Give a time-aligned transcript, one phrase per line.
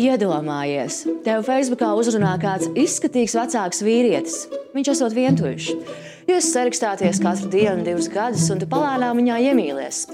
[0.00, 4.36] Iedomājies, tev Facebookā uzrunā kāds izskatīgs vecāks vīrietis.
[4.72, 5.66] Viņš esot vientuļš.
[6.30, 10.04] Jūs sarakstāties katru dienu, divus gadus, un tu palēnām viņā iemīlies.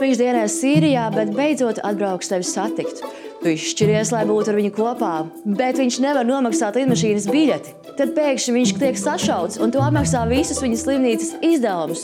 [0.00, 3.04] Viņš dienēs Sīrijā, bet beidzot atbrauks tevi satikt.
[3.40, 5.10] Tu izšķiries, lai būtu ar viņu kopā,
[5.56, 7.70] bet viņš nevar nomaksāt lidmašīnas biļeti.
[7.96, 12.02] Tad pēkšņi viņš tiek sašauts, un tu apmaksā visus viņa slimnīcas izdevumus.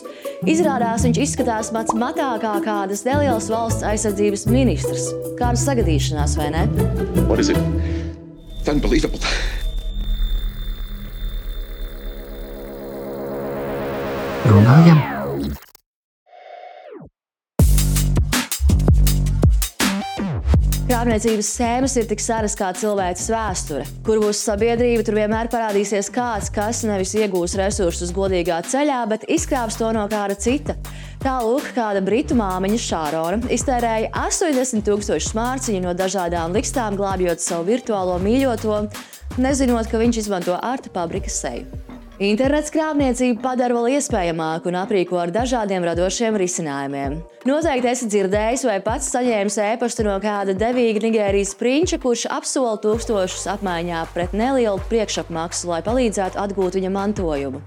[0.49, 5.11] Izrādās, viņš izskatās mats matākā kādas nelielas valsts aizsardzības ministrs.
[5.37, 6.65] Kāda sagadīšanās, vai ne?
[7.29, 7.61] What is it?
[8.57, 9.21] It's unbelievable.
[14.49, 15.05] Runājam
[21.07, 23.85] Krāpniecības schēmas ir tik saras kā cilvēces vēsture.
[24.03, 29.79] Kur būs sabiedrība, tur vienmēr parādīsies kāds, kas nevis iegūs resursus godīgā ceļā, bet izkrāps
[29.79, 30.75] to no kāda cita.
[31.23, 38.19] Tālūk, kāda britu māmiņa Šārona iztērēja 80 tūkstošu mārciņu no dažādām likstām, glābjot savu virtuālo
[38.27, 38.83] mīļoto,
[39.39, 41.86] nezinot, ka viņš izmanto ārta pabrikas seju.
[42.17, 47.19] Internets krāpniecību padara vēl iespējamāku un aprīko ar dažādiem radošiem risinājumiem.
[47.45, 53.45] Noteikti esat dzirdējis vai pats saņēmis ēpastu no kāda devīga Nigērijas prinča, kurš apsola tūkstošus
[53.59, 57.61] apmaiņā pret nelielu priekšapmaksu, lai palīdzētu atgūt viņa mantojumu.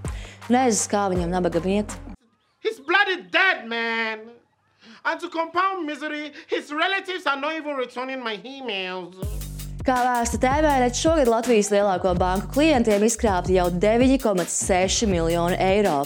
[0.49, 1.93] Nezinu, kā viņam nabagam iet.
[2.65, 4.33] His blood is dead, man.
[5.05, 9.48] And to compound misery, his relatives are not even returning my emails.
[9.79, 16.01] Kā vēsta TVNet, šogad Latvijas lielāko banku klientiem izkrāpti jau 9,6 miljoni eiro.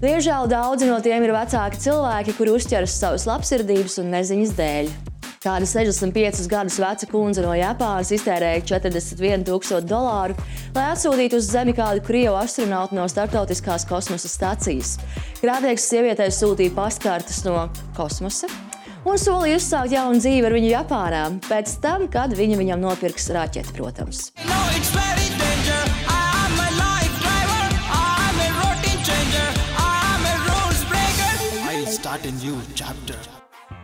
[0.00, 4.88] Diemžēl daudzi no tiem ir vecāki cilvēki, kuri uzķeras savas labsirdības un neziņas dēļ.
[5.44, 10.34] Kāda 65 gadus veca kundze no Japānas iztērēja 41,000 dolāru,
[10.74, 14.96] lai atsūtītu uz Zemi kādu krievu astronautu no starptautiskās kosmosa stacijas.
[15.42, 18.50] Krāpnieks sievietei sūtīja pastkartes no kosmosa,
[19.08, 23.74] un solīja uzsākt jaunu dzīvi ar viņu Japānā, pēc tam, kad viņa viņam nopirks raķeti,
[23.76, 24.28] protams.
[24.44, 24.58] No.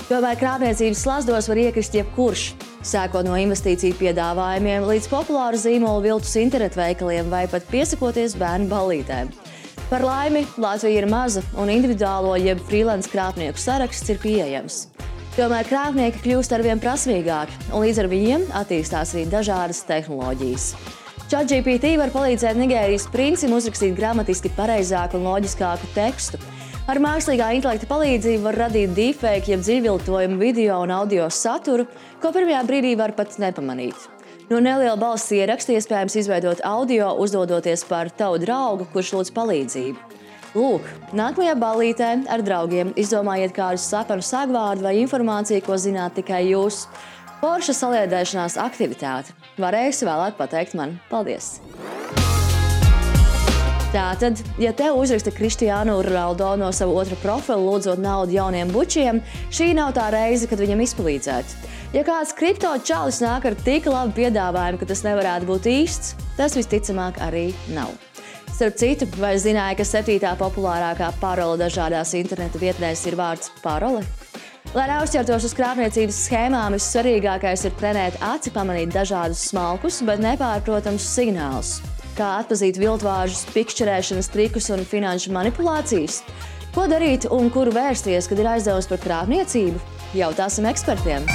[0.05, 2.43] Tomēr krāpniecības slazdos var iekrist jebkurš.
[2.85, 9.33] Sākot no investīciju piedāvājumiem līdz populāru zīmolu viltus internetveikaliem vai pat piesakoties bērnu ballītēm.
[9.89, 14.85] Par laimi, Latvija ir maza un individuālo jeb freelance krāpnieku saraksts ir pieejams.
[15.35, 20.67] Tomēr krāpnieki kļūst arvien prasmīgāki, un līdz ar viņiem attīstās arī dažādas tehnoloģijas.
[21.27, 26.39] ChatGPT var palīdzēt Nigērijas princim uzrakstīt gramatiski pareizāku un loģiskāku tekstu.
[26.87, 31.89] Ar mākslīgā intelekta palīdzību var radīt deepfake, jeb dzīviltojumu video un audio saturu,
[32.23, 34.07] ko pirmajā brīdī var pat nepamanīt.
[34.53, 40.23] No neliela balss ieraksta iespējams izveidot audio, uzdodoties par tavu draugu, kurš lūdz palīdzību.
[40.55, 46.85] Lūk, nākamajā ballītē ar draugiem izdomājiet kādu sapņu sagvārdu vai informāciju, ko zināt tikai jūs.
[47.41, 49.35] Porša saliedēšanās aktivitāte.
[49.59, 51.57] Varēsi vēlāk pateikt man paldies!
[53.91, 59.21] Tātad, ja tev uzraksta Kristiānu Ronaldo no sava otra profila, lūdzot naudu jauniem bučiem,
[59.55, 61.61] šī nav tā reize, kad viņam izpalīdzētu.
[61.99, 66.55] Ja kāds kripto čalis nāk ar tik labu piedāvājumu, ka tas nevarētu būt īsts, tas
[66.59, 67.91] visticamāk arī nav.
[68.55, 74.05] Starp citu, vai zināja, ka septītā populārākā parole dažādās interneta vietnēs ir vārds parole?
[74.75, 81.81] Lai neuzķertos uz krāpniecības schēmām, vissvarīgākais ir trenēt aci, pamanīt dažādus smalkus, bet nepārprotams signālus.
[82.15, 86.23] Kā atzīt viltvāržus, pikšķerēšanas trikus un finanšu manipulācijas?
[86.79, 89.83] Ko darīt un kur vērsties, kad ir aizdevums par krāpniecību?
[90.15, 91.27] Jautāsim ekspertiem!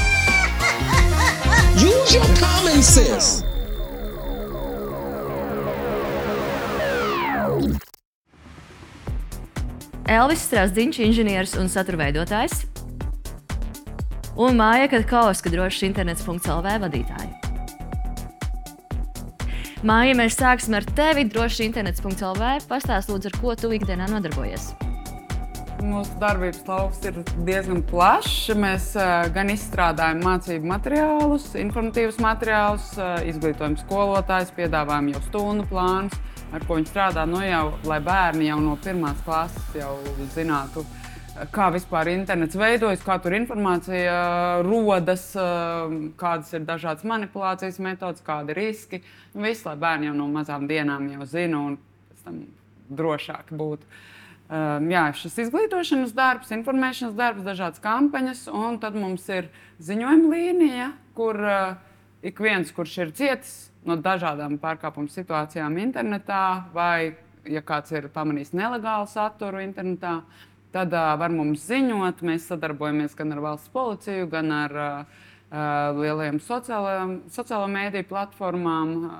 [1.75, 3.58] Use your common sense.
[10.09, 12.63] Elvis Strasdiņš, inženieris un satura veidotājs.
[14.41, 17.29] Un Māja Kauska, drošs internets.lv vadītāja.
[19.85, 21.27] Māja, mēs sāksim ar tevi.
[21.29, 22.49] Droši internets.lv.
[22.71, 24.71] Pastāst, lūdzu, ar ko tu ikdienā nodarbojies.
[25.85, 28.49] Mūsu darbības lauks ir diezgan plašs.
[28.57, 28.89] Mēs
[29.37, 32.95] gan izstrādājam mācību materiālus, informatīvus materiālus,
[33.29, 36.17] izglītojam skolotājus, piedāvājam jau stundu plānus,
[36.53, 37.25] ar ko viņi strādā.
[37.29, 39.93] Nu, jau, lai bērni jau no pirmās klases jau
[40.33, 40.83] zinātu,
[41.55, 48.23] kā vispār internets veidojas, kā tur informācija uh, rodas, uh, kādas ir dažādas manipulācijas metodas,
[48.25, 49.01] kādi ir riski.
[49.33, 51.77] Nu, viss, lai bērni jau no mazām dienām jau zina un
[52.09, 52.41] pēc tam
[52.99, 53.99] drošāk būtu.
[54.49, 59.51] Um, jā, šis izglītošanas darbs, informēšanas darbs, dažādas kampaņas, un tad mums ir
[59.85, 61.75] ziņojuma līnija, kur uh,
[62.25, 66.43] ik viens, kurš ir cietis no dažādām pārkāpumu situācijām internetā,
[66.73, 67.15] vai
[67.49, 70.19] ja kāds ir pamanījis nelegālu saturu internetā,
[70.75, 72.23] tad uh, var mums ziņot.
[72.25, 75.25] Mēs sadarbojamies gan ar valsts policiju, gan ar uh,
[75.97, 79.19] lielajām sociālo mēdīju platformām, uh,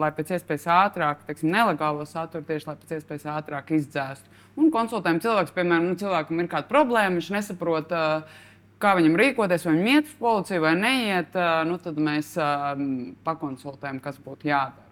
[0.00, 4.32] lai pēc iespējas ātrāk, teiksim, nelegālo saturu tieši lai pēc iespējas ātrāk izdzēstu.
[4.58, 8.42] Un konsultējam cilvēku, piemēram, nu, cilvēkam ir kāda problēma, viņš nesaprot, uh,
[8.82, 11.36] kā viņam rīkoties, vai viņam iet uz policiju vai neiet,
[11.68, 12.34] nu, tad mēs
[13.26, 14.82] pakonsultējam, kas būtu jādara.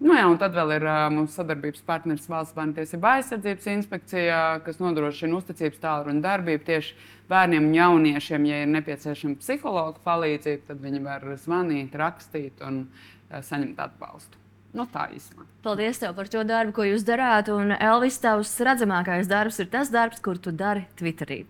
[0.00, 4.80] Nu, jā, un tad vēl ir mūsu sadarbības partneris Valsts bērnu tiesību aizsardzības inspekcija, kas
[4.80, 6.94] nodrošina uzticības tālruni darbību tieši
[7.28, 8.46] bērniem un jauniešiem.
[8.48, 12.86] Ja ir nepieciešama psihologa palīdzība, tad viņi var zvanīt, rakstīt un
[13.28, 14.40] saņemt atbalstu.
[14.72, 15.44] Nu, tā īstenībā.
[15.66, 17.52] Paldies tev par to darbu, ko jūs darāt.
[17.52, 21.42] Un Elvis, tavs redzamākais darbs ir tas darbs, kur tu dari Twitterī.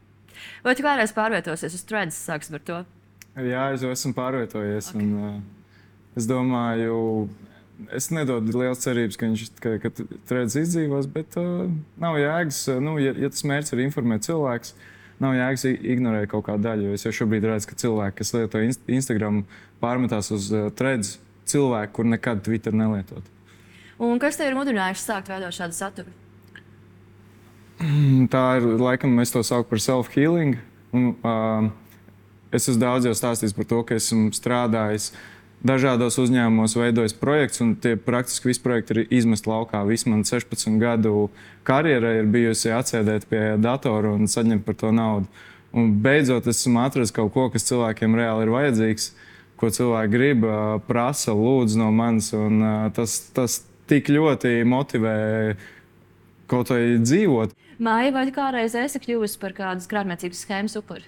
[0.65, 2.19] Vai tu kādreiz pārvietosies uz Threads?
[2.29, 2.81] Sāksim ar to.
[3.41, 4.91] Jā, es jau esmu pārvietojies.
[4.93, 5.01] Okay.
[5.01, 6.97] Un, uh, es domāju,
[7.97, 9.93] es nedodu liels cerības, ka viņš ka, ka
[10.29, 11.67] trends izdzīvos, bet uh,
[12.03, 12.63] nav jēgas.
[12.75, 14.75] uh, Nu, ja, ja tas mērķis ir informēt cilvēkus,
[15.23, 16.95] nav jēgas ignorēt kaut kādu daļu.
[16.99, 19.45] Es jau šobrīd redzu, ka cilvēki, kas lieto Inst- Instagram,
[19.81, 21.17] pārmetās uz uh, trends
[21.51, 23.25] cilvēku, kur nekad Twitter nelietot.
[24.01, 26.13] Un kas tev ir mudinājis sākt veidot šādu saturu?
[28.35, 30.59] Tā ir, laikam, mēs to saucam par self-healing.
[30.93, 31.71] Uh,
[32.53, 35.13] es esmu daudz jau stāstījis par to, ka esmu strādājis
[35.65, 39.83] dažādos uzņēmumos, veidojis projekts, un tie praktiski visi projekti ir izmesti laukā.
[39.89, 41.29] Visu man 16 gadu
[41.69, 45.29] karjera ir bijusi atsēdēt pie datora un saņemt par to naudu.
[45.77, 49.11] Un beidzot, esmu atradzis kaut ko, kas cilvēkiem reāli ir vajadzīgs,
[49.61, 50.47] ko cilvēki grib,
[50.89, 52.33] prasa, lūdz no manis.
[52.35, 52.65] Un,
[52.97, 53.61] tas, tas
[53.91, 55.19] tik ļoti motivē
[56.51, 57.55] kaut vai dzīvot.
[57.81, 61.07] Māja, vai kādreiz esi kļuvusi par kādas krāpniecības schēmas upuri?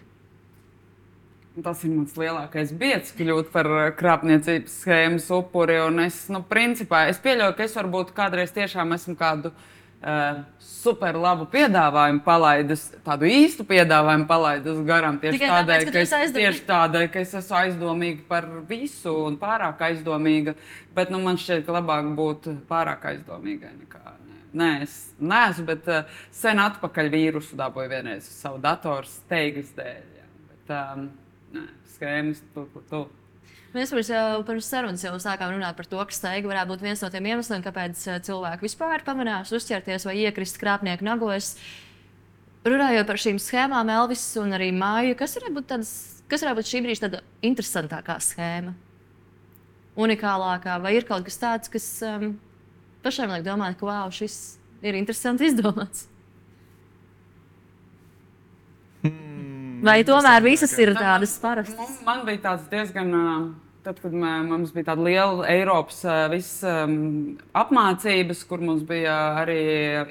[1.60, 5.76] Tas ir mans lielākais biedrs, kļūt par uh, krāpniecības schēmas upuri.
[6.06, 11.44] Es, nu, principā, es pieļauju, ka es varbūt kādreiz tiešām esmu kādu uh, super labu
[11.52, 15.20] piedāvājumu palaidus, tādu īstu piedāvājumu palaidus garām.
[15.20, 19.12] Tieši Tikai tādēļ, tāpēc, ka ka es, tieši tādēļ, ka es esmu aizdomīga par visu
[19.26, 20.56] un pārāk aizdomīga.
[20.96, 24.21] Bet nu, man šķiet, ka labāk būt pārāk aizdomīgai nekā.
[24.56, 24.72] Nē.
[24.86, 30.04] Es neesmu, bet uh, sen atpakaļ vīrusu dabūju vienreiz uz savu datoru steigas dēļ.
[30.20, 30.30] Jā.
[30.52, 31.10] Bet, um,
[31.56, 31.66] nē,
[31.96, 33.02] schēmas, tu, tu, tu.
[33.72, 34.10] Mēs pirms,
[34.44, 37.62] pirms sarunas jau sākām runāt par to, ka steiga varētu būt viens no tiem iemesliem,
[37.64, 41.54] kāpēc eh, cilvēki vispār pamanās uzķerties vai iekrist krāpnieku nagos.
[42.68, 45.94] Runājot par šīm schēmām, Elvis un arī Māja, kas varētu būt, tādas,
[46.28, 48.76] kas varētu būt šī brīža tāda interesantākā schēma?
[50.04, 52.34] Unikālākā, vai ir kaut kas tāds, kas um,
[53.04, 54.36] pašam liek domāt, ka wow, šis
[54.82, 56.06] ir interesanti izdomāts?
[59.82, 61.96] Vai tomēr visas ir tādas parastas?
[62.06, 63.10] Man, bija tāds diezgan.
[63.82, 69.56] Tad, kad mē- mums bija tāda liela Eiropas vis, um, apmācības, kur mums bija arī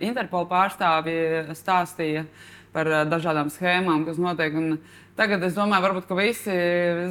[0.03, 2.25] Interpol pārstāvji stāstīja
[2.73, 4.55] par ā, dažādām schēmām, kas notiek.
[4.57, 4.79] Un
[5.19, 6.55] tagad es domāju, varbūt visi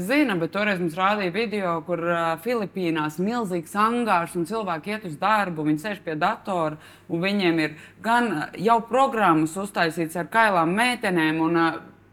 [0.07, 5.07] zina, bet toreiz mums rādīja video, kur ā, Filipīnās ir milzīgs angārs un cilvēki iet
[5.11, 10.31] uz darbu, viņi sēž pie datora un viņiem ir gan ā, jau programmas uztaisītas ar
[10.33, 11.41] kailām meitenēm.
[11.47, 11.63] Un,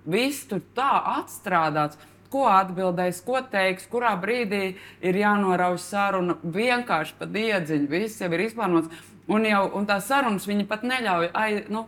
[0.07, 1.99] Viss tur tā atstrādāts.
[2.31, 6.35] Ko atbildēs, ko teiks, kurā brīdī ir jānorauž saruna.
[6.44, 9.05] Vienkārši pa diedziņu, viss jau ir izplānots.
[9.31, 11.85] Un, jau, un tās sarunas viņi pat neļauj ai, nu,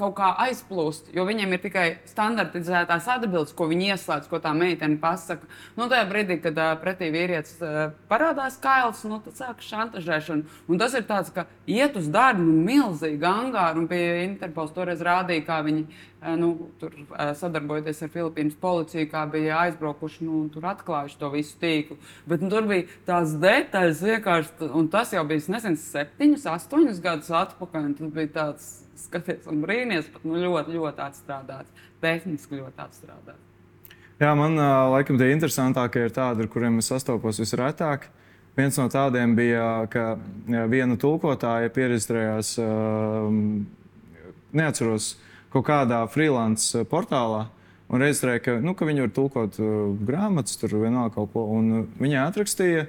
[0.00, 4.98] kaut kā aizplūst, jo viņiem ir tikai standartizētās atbildes, ko viņi ieslēdz, ko tā meitene
[5.00, 5.48] pasaka.
[5.76, 7.80] Nu, tajā brīdī, kad uh, pretī vīrietis uh,
[8.10, 10.60] parādās kails, nu, tad sākas šantažēšana.
[10.70, 15.02] Un tas ir tāds, ka iet uz darbu nu, milzīgi angāri, un pie Interpols toreiz
[15.04, 20.44] rādīja, kā viņi uh, nu, tur uh, sadarbojoties ar Filipīnas policiju, kā bija aizbraukuši, nu,
[20.54, 21.98] tur atklājuši to visu tīklu.
[22.30, 27.32] Bet nu, tur bija tās detaļas vienkārši, un tas jau bija, nezinu, septiņus, astoņus gadus
[27.44, 27.90] atpakaļ.
[28.00, 28.70] Tas bija tāds,
[29.06, 33.46] skaties, un brīnīties, pat nu, ļoti, ļoti atstrādāts, tehniski ļoti atstrādāts.
[34.20, 34.58] Jā, man
[34.92, 38.10] laikam tie interesantākie ir tādi, ar kuriem es sastopos visretāk.
[38.58, 40.18] Viens no tādiem bija, ka
[40.68, 42.50] viena tulkotāja pierakstījās,
[44.52, 45.14] neatceros,
[45.54, 47.46] kaut kādā freelance portālā.
[47.90, 49.70] Un reģistrēja, ka, nu, ka viņi var tulkot uh,
[50.06, 51.42] grāmatas, tur vienalga kaut ko.
[51.50, 52.84] Uh, viņa atrakstīja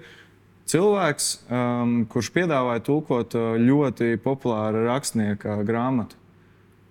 [0.72, 6.18] cilvēks, um, kurš piedāvāja tulkot uh, ļoti populāru rakstnieka grāmatu.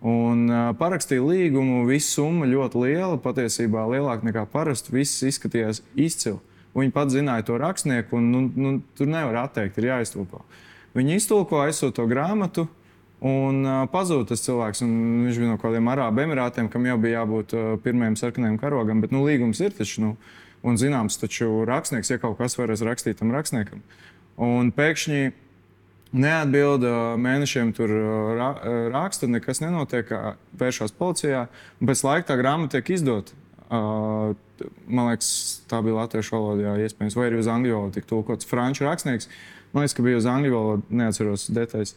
[0.00, 4.94] Un uh, parakstīja līgumu, visa summa ļoti liela, patiesībā lielāka nekā parasti.
[4.96, 6.40] Viss izskatījās izcili.
[6.76, 10.44] Viņa pati zināja to rakstnieku, un nu, nu, tur nevar atteikt, ir jāiztulko.
[10.96, 12.66] Viņa iztulko, aizsūta to grāmatu,
[13.20, 14.84] un uh, pazuda tas cilvēks.
[14.86, 19.02] Viņš bija no kaut kādiem Arābu Emirātiem, kam jau bija jābūt uh, pirmajam sarkanajam karogam.
[19.04, 20.14] Bet nu, līgums ir taču, nu,
[20.66, 23.84] un zināms, taču rakstnieks, ja kaut kas varēs rakstīt tam rakstniekam.
[24.40, 25.32] Un pēkšņi
[26.20, 26.84] neatbild
[27.22, 27.92] mēnešiem, tur
[28.92, 30.10] raksta, nekas nenotiek,
[30.58, 31.46] vēršās policijā.
[31.78, 33.38] Pēc laika tā grāmata tiek izdota
[33.70, 34.32] Uh,
[34.90, 38.48] man liekas, tā bija latviešu valodā, iespējams, vai arī uz angļu valodu tika tulkots.
[38.50, 39.28] Franču rakstnieks,
[39.70, 41.92] man liekas, ka bija uz angļu valodu, neatceros detaļas.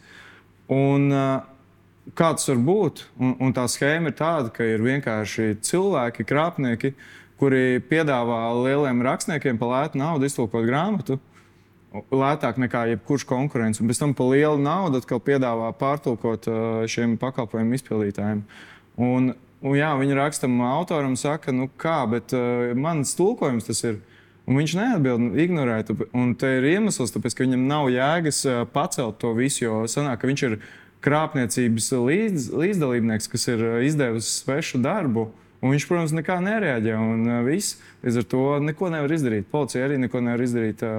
[0.70, 3.02] Un, uh, kā tas var būt?
[3.18, 6.92] Un, un tā schēma ir tāda, ka ir vienkārši cilvēki, krāpnieki,
[7.40, 11.18] kuri piedāvā lieliem rakstniekiem par lētu naudu iztulkot grāmatu.
[12.10, 13.80] Lētāk nekā jebkurš konkurents.
[13.80, 16.56] Un pēc tam par lielu naudu atkal piedāvā pārtulkot uh,
[16.90, 18.42] šiem pakalpojumu izpildītājiem.
[18.98, 19.30] Un,
[19.62, 24.02] un jā, viņa rakstam autoram saka, nu kā, bet uh, mans tulkojums tas ir.
[24.44, 25.78] Un viņš neatbild, nu, ignorē.
[26.12, 28.42] Un te ir iemesls, tāpēc, ka viņam nav jēgas
[28.74, 30.58] pacelt to visu, jo sanāk, ka viņš ir
[31.04, 35.30] krāpniecības līdz, līdzdalībnieks, kas ir izdevis svešu darbu.
[35.64, 36.94] Un viņš, protams, nekā nereaģē.
[37.00, 39.48] Un, ā, viss, līdz ar to neko nevar izdarīt.
[39.52, 40.94] Policija arī neko nevar izdarīt ā,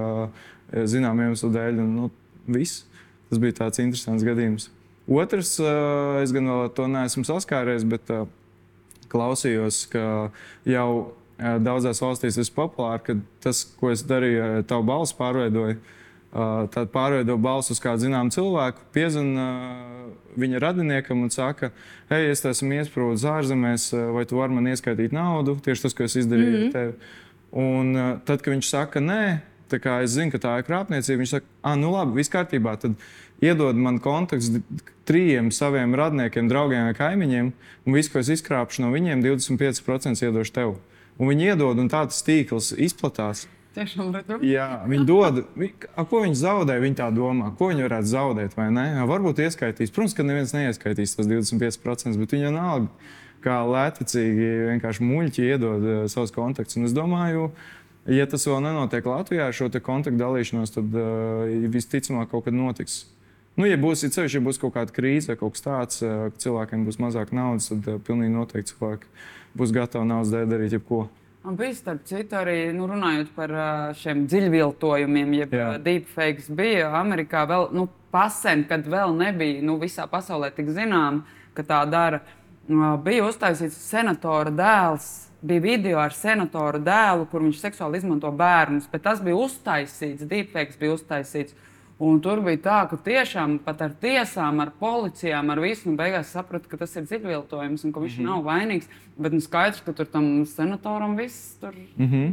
[0.89, 1.81] zināmiem iemeslu dēļ.
[1.83, 2.09] Un, nu,
[2.49, 2.85] viss.
[3.29, 4.69] Tas bija tāds interesants gadījums.
[5.05, 5.75] Otrs, ā,
[6.23, 8.23] es gan vēl ar to neesmu saskāries, bet ā,
[9.11, 10.05] klausījos, ka
[10.65, 10.89] jau
[11.37, 15.77] ā, daudzās valstīs ir populāri, ka tas, ko es darīju, ā, tavu balsi pārveidoju.
[15.77, 16.01] ā,
[16.35, 19.75] Tad pārveido balsi uz kādu zināmu cilvēku, piezvanīja
[20.35, 21.71] viņa radiniekam un saka,
[22.09, 25.55] hei, es esmu iesprūdis ārzemēs, vai tu vari man ieskaitīt naudu?
[25.63, 26.73] Tieši tas, ko es izdarīju mm -hmm.
[26.73, 26.93] tev.
[27.55, 29.37] Un ā, tad, kad viņš saka, nē,
[29.71, 32.75] tā kā es zinu, ka tā ir krāpniecība, viņš saka, ah, nu labi, viss kārtībā.
[32.79, 32.99] Tad
[33.41, 34.51] iedod man kontakts
[35.05, 37.53] trījiem saviem radniekiem, draugiem vai kaimiņiem,
[37.85, 40.75] un viss, ko es izkrāpšu no viņiem, 25% iedošu tev.
[41.17, 43.47] Un viņi iedod, un tā tas tīkls izplatās.
[43.75, 44.37] Tiešām redzu.
[44.47, 45.73] Jā, viņi dod, vi-
[46.07, 48.69] ko viņi zaudē, viņi tā domā, ko viņi varētu zaudēt, vai?
[48.71, 49.91] Jā, Varbūt ieskaitīs.
[49.91, 52.87] Protams, ka neviens neieskaitīs tos 25%, bet viņi vienalga,
[53.43, 56.77] kā lētecīgi vienkārši muļķi iedod uh, savus kontaktus.
[56.79, 57.51] Un es domāju,
[58.07, 63.05] ja tas vēl nenotiek Latvijā, šo kontaktu dalīšanos, tad uh, visticamāk kaut kad notiks.
[63.55, 66.31] Nu, ja būs, ja ceļš, ja būs kaut kāda krīze vai kaut kas tāds, uh,
[66.31, 69.11] ka cilvēkiem būs mazāk naudas, tad uh, pilnīgi noteikti cilvēki
[69.59, 71.05] būs gatavi naudas dēļ darīt jebko.
[71.45, 73.51] Man bija starp citu arī nu, runājot par
[73.99, 76.47] šiem dziļviltojumiem, jeb ā, deepfakes.
[76.57, 81.19] Bija Amerikā vēl nu, pasen, kad vēl nebija nu, visā pasaulē tik zinām,
[81.53, 82.23] ka tā dara.
[83.05, 85.11] Bija uztaisīts senatora dēls.
[85.45, 90.81] Bija video ar senatoru dēlu, kur viņš seksuāli izmanto bērnus, bet tas bija uztaisīts, deepfakes
[90.81, 91.53] bija uztaisīts.
[91.95, 96.33] Un tur bija tā, ka tiešām pat ar tiesām, ar policijām, ar visu, un beigās
[96.35, 98.31] sapratu, ka tas ir dziļviltojums un ka viņš mm -hmm.
[98.31, 98.89] nav vainīgs.
[99.15, 101.71] Bet nu, skaidrs, ka tur tam senatoram viss tur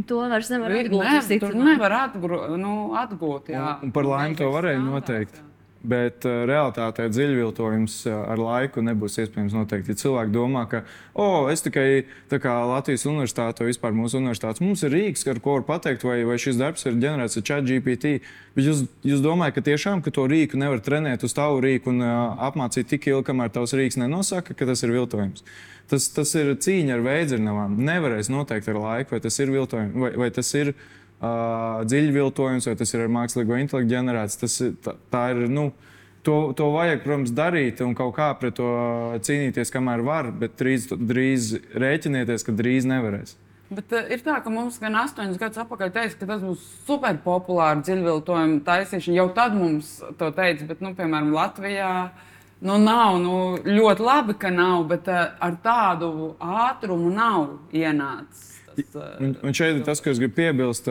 [0.09, 1.07] To vairs nevar atgūt.
[1.07, 1.41] Visticamāk.
[1.41, 3.55] tur nevar atgru, nu, atgūt.
[3.55, 3.79] Jā.
[3.79, 5.43] Un, un par laimi to varēja noteikt.
[5.83, 9.89] Bet uh, realitātē dziļviltojums uh, ar laiku nebūs iespējams noteikt.
[9.91, 10.85] Ja cilvēki domā, ka
[11.19, 15.57] oh, es tikai kā Latvijas universitāte vai vispār mūsu universitātes, mums ir rīks, ar ko
[15.57, 18.15] var pateikt, vai, vai šis darbs ir ģenerēts ar ChatGPT.
[18.55, 22.07] Bet jūs, jūs domājat, ka tiešām ka to rīku nevar trenēt uz tavu rīku un
[22.07, 25.43] uh, apmācīt tik ilgi, kamēr tavs rīks nenosaka, ka tas ir viltojums.
[25.91, 27.75] Tas, tas ir cīņa ar veidzirnavām.
[27.91, 30.91] Nevarēs noteikt ar laiku, vai tas ir viltojums, vai, vai tas ir uh,
[31.23, 34.39] dziļviltojums, vai tas ir ar mākslīgo intelektu ģenerēts.
[34.43, 35.49] Tas, tā, tā ir.
[35.53, 35.71] Nu,
[36.23, 38.69] To, to vajag, protams, darīt un kaut kā pret to
[39.27, 43.35] cīnīties, kamēr var, bet drīz, drīz rēķinieties, ka drīz nevarēs.
[43.73, 47.17] Bet uh, ir tā, ka mums gan astoņus gadus atpakaļ teica, ka tas būs super
[47.25, 49.17] populārs dziļviltojuma taisīšana.
[49.19, 51.93] Jau tad mums to teica, bet, nu, piemēram, Latvijā.
[52.63, 53.37] Nu, nav nu,
[53.67, 58.62] ļoti labi, ka nav, bet uh, ar tādu ātrumu nav ienācis.
[58.77, 60.91] Tas, Un, un šeit ir tas, ko es gribu piebilst.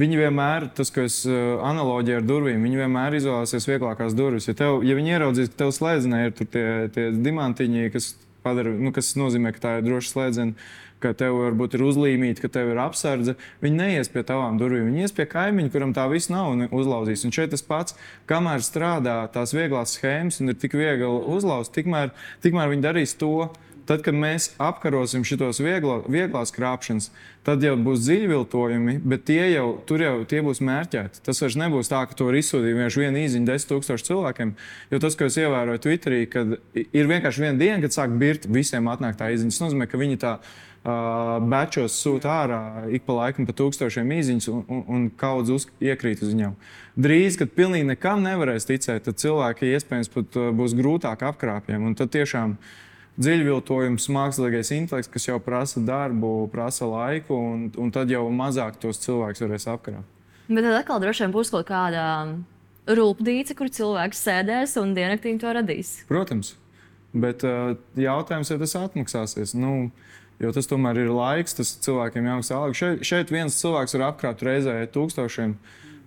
[0.00, 4.46] Viņi vienmēr, tas, ko es analoģēju ar durvīm, viņi vienmēr izvēlēsies vieglākās durvis.
[4.48, 8.14] Ja, tev, ja viņi ieraudzīs, ka tev slēdzenē ir tie, tie diamantiņi, kas,
[8.46, 10.56] padara, nu, kas nozīmē, ka tā ir droša slēdzene,
[11.02, 14.88] ka tev varbūt ir uzlīmīta, ka tev ir apsardze, viņi neies pie tavām durvīm.
[14.90, 17.26] Viņi ies pie kaimiņa, kuram tā viss nav un uzlauzīs.
[17.26, 17.96] Un šeit tas pats,
[18.30, 23.50] kamēr strādā tās vieglās schēmas un ir tik viegli uzlauzt, tikmēr, tikmēr viņi darīs to.
[23.82, 27.08] Tad, kad mēs apkarosim šos vieglo, vieglās krāpšanas,
[27.42, 31.22] tad jau būs dziļviltojumi, bet tie jau, tur jau tie būs mērķēti.
[31.26, 34.52] Tas vairs nebūs tā, ka to var izsūtīt vienkārši vienu īziņu desmit tūkstošu cilvēkiem.
[34.92, 38.86] Jo tas, ko es ievēroju Twitterī, kad ir vienkārši viena diena, kad sāk birt, visiem
[38.92, 39.54] atnāk tā īziņa.
[39.56, 42.60] Tas nozīmē, ka viņi tā uh, bečos sūta ārā
[42.94, 46.54] ik pa laikam pa tūkstošiem īziņas un, un, un kaudz uz, iekrīt uz viņiem.
[47.02, 51.90] Drīz, kad pilnīgi nekam nevarēs ticēt, tad cilvēki iespējams pat uh, būs grūtāk apkrāpjami.
[51.90, 52.54] Un tad tiešām
[53.20, 59.02] dziļviltojums, mākslīgais intelekts, kas jau prasa darbu, prasa laiku, un, un tad jau mazāk tos
[59.02, 60.08] cilvēkus varēs apkrāpt.
[60.48, 62.06] Bet tad atkal droši vien būs kaut kāda
[62.88, 66.00] rūpnīca, kur cilvēks sēdēs un diennaktī to radīs.
[66.08, 66.56] Protams,
[67.12, 69.54] bet uh, jautājums, vai tas atmaksāsies.
[69.58, 69.92] Nu,
[70.42, 72.74] Jo tas tomēr ir laiks, tas cilvēkiem jāmaksā alga.
[72.74, 75.54] Šeit, šeit viens cilvēks var apkrāt reizē tūkstošiem.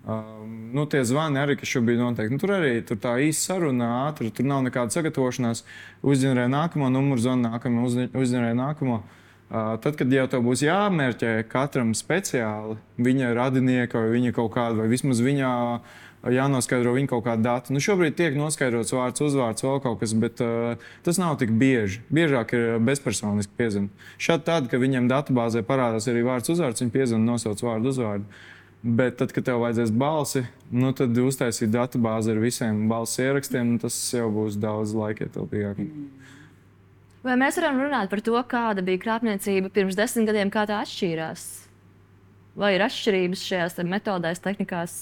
[0.05, 2.29] Um, nu, tie zvani arī, kas šobrīd notiek.
[2.29, 5.63] Nu, tur arī tur tā īsta saruna, ātri, tur nav nekāda sagatavošanās.
[6.05, 8.99] Uzģenerē nākamo numuru, zvana nākamo, uzģenerē nākamo.
[9.45, 14.79] Uh, tad, kad jau tev būs jāmērķē katram speciāli viņa radinieka vai viņa kaut kāda,
[14.81, 15.49] vai vismaz viņa
[16.33, 17.73] jānoskaidro viņa kaut kāda data.
[17.73, 22.01] Nu, šobrīd tiek noskaidrots vārds, uzvārds, vēl kaut kas, bet uh, tas nav tik bieži.
[22.13, 24.09] Biežāk ir bezpersoniski piezvanīt.
[24.21, 28.45] Šādi tad, kad viņiem datubāzē parādās arī vārds, uzvārds, viņi piezvanīja, nosauc vārdu, uzvārdu.
[28.85, 33.81] Bet tad, kad tev vajadzēs balsi, nu, tad uztaisīt datubāzi ar visiem balss ierakstiem, nu,
[33.81, 35.79] tas jau būs daudz laikietilpīgāk.
[37.25, 41.45] Vai mēs varam runāt par to, kāda bija krāpniecība pirms desmit gadiem, kā tā atšķīrās?
[42.61, 44.99] Vai ir atšķirības šajās metodēs, tehnikās?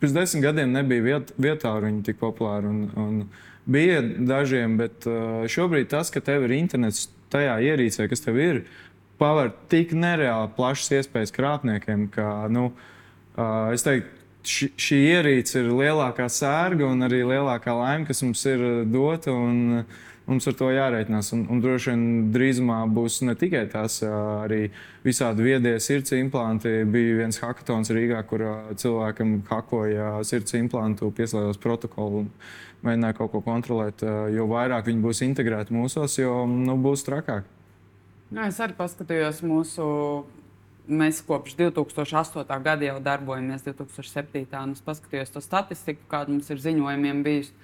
[0.00, 2.66] Pirms desmit gadiem nebija viet, vietā, kur viņi tik populāri.
[2.66, 3.22] Un, un
[3.70, 8.64] bija dažiem, bet uh, šobrīd tas, ka tev ir internets tajā ierīcē, kas tev ir,
[9.20, 12.70] paver tik nereāli plašas iespējas krāpniekiem, ka nu,
[13.36, 14.12] uh, es teiktu,
[14.46, 19.34] ši, šī ierīce ir lielākā sērga un arī lielākā laime, kas mums ir dota.
[19.34, 19.86] Un,
[20.26, 21.28] Mums ar to jārēķinās.
[21.36, 22.00] Un, un droši vien
[22.34, 24.06] drīzumā būs ne tikai uh,
[24.42, 24.72] arī
[25.04, 26.80] visādi viedie sirds implanti.
[26.82, 28.42] Bija viens hackathons Rīgā, kur
[28.74, 32.32] cilvēkam hakoja sirds implantu, pieslēdzās protokolu un
[32.82, 34.02] mēģināja kaut ko kontrolēt.
[34.34, 37.46] Jo vairāk viņi būs integrēti mūsos, jo nu, būs trakāk.
[38.26, 39.84] Jā, es arī paskatījos mūsu.
[40.86, 42.42] Mēs kopš 2008.
[42.62, 44.44] gada jau darbojamies 2007.
[44.62, 47.54] un es paskatījos to statistiku, kāda mums ir ziņojumiem bijusi.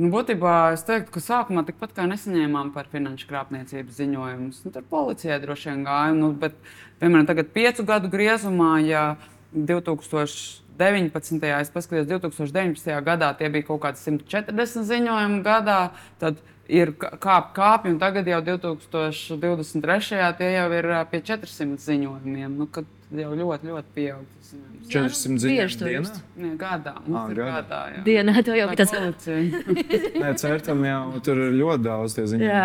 [0.00, 4.60] Nu, būtībā es teiktu, ka sākumā tikpat kā nesaņēmām par finanšu krāpniecības ziņojumus.
[4.64, 6.14] Nu, tur policijai droši vien gāja.
[6.16, 6.56] Nu, bet,
[7.00, 9.04] piemēram, tagad piecu gadu griezumā, ja
[9.52, 11.44] 2019.
[11.58, 12.92] es paskatījos, 2019.
[13.04, 15.80] gadā tie bija kaut kādi 140 ziņojumi gadā.
[16.22, 20.20] Tad ir kāp, kāpji, un tagad jau 2023.
[20.38, 22.54] tie jau ir pie 400 ziņojumiem.
[22.58, 24.60] Nu, kad jau ļoti, ļoti pieaugusi.
[24.90, 26.22] 400 bieži ziņas
[26.58, 26.96] gadā.
[26.98, 27.50] Ā, ir gadā.
[27.58, 27.82] gadā.
[27.94, 28.06] jā.
[28.06, 28.94] Dienā to jau bija tas.
[28.94, 30.22] Policija.
[30.22, 32.64] Nē, certam jau tur ir ļoti daudz tie dienā.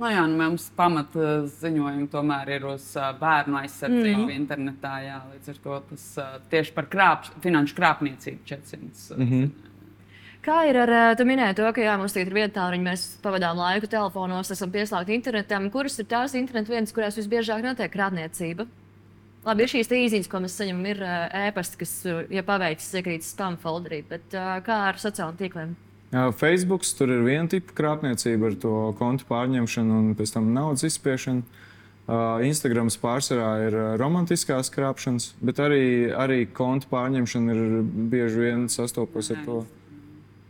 [0.00, 2.86] Nu, jā, nu, mums pamata ziņojumi tomēr ir uz
[3.20, 4.30] bērnu aizsardzību mm.
[4.32, 4.94] internetā.
[5.04, 6.06] Jā, līdz ar to tas
[6.52, 9.18] tieši par krāp, finanšu krāpniecību 400.
[9.18, 9.50] Mm -hmm.
[10.40, 13.18] Kā ir ar, eh, tu minēji to, ka jā, mums tagad ir vietā, un mēs
[13.20, 15.70] pavadām laiku telefonos, esam pieslēgti internetam.
[15.70, 18.66] Kuras ir tās internetu vietas, kurās visbiežāk notiek krāpniecība?
[19.40, 23.24] Labi, ir šīs īsiņas, ko mēs saņemam, ir eh, ēpasti, kas, eh, ja paveicis, iekrīt
[23.24, 25.72] spam folderī, bet eh, kā ar sociālajiem tīkliem?
[26.34, 31.44] Facebook tur ir viena tipa krāpniecība ar to kontu pārņemšanu un pēc tam naudas izspiešanu.
[32.42, 37.76] Instagrams pārsvarā ir romantiskās krāpšanas, bet arī, arī kontu pārņemšana ir
[38.10, 39.60] bieži vien sastopus ar to.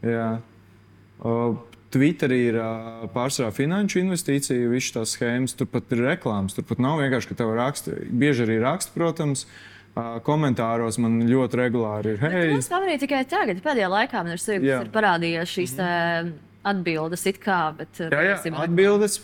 [0.06, 0.30] Jā.
[1.20, 1.58] Uh,
[1.90, 6.54] Twitterī ir uh, pārsvarā finanšu investīcija, visas tās schēmas, tur pat ir reklāmas.
[6.54, 9.44] Tur pat nav vienkārši, ka tev raksta, bieži arī raksta, protams.
[9.90, 14.42] Uh, komentāros man ļoti regulāri ir, hei, Tas pamanīja tikai tagad, pēdējā laikā man ir
[14.42, 15.88] sajūta, ir parādījies šīs te
[16.70, 19.18] atbildes, it kā, bet Jā, jā, atbildes.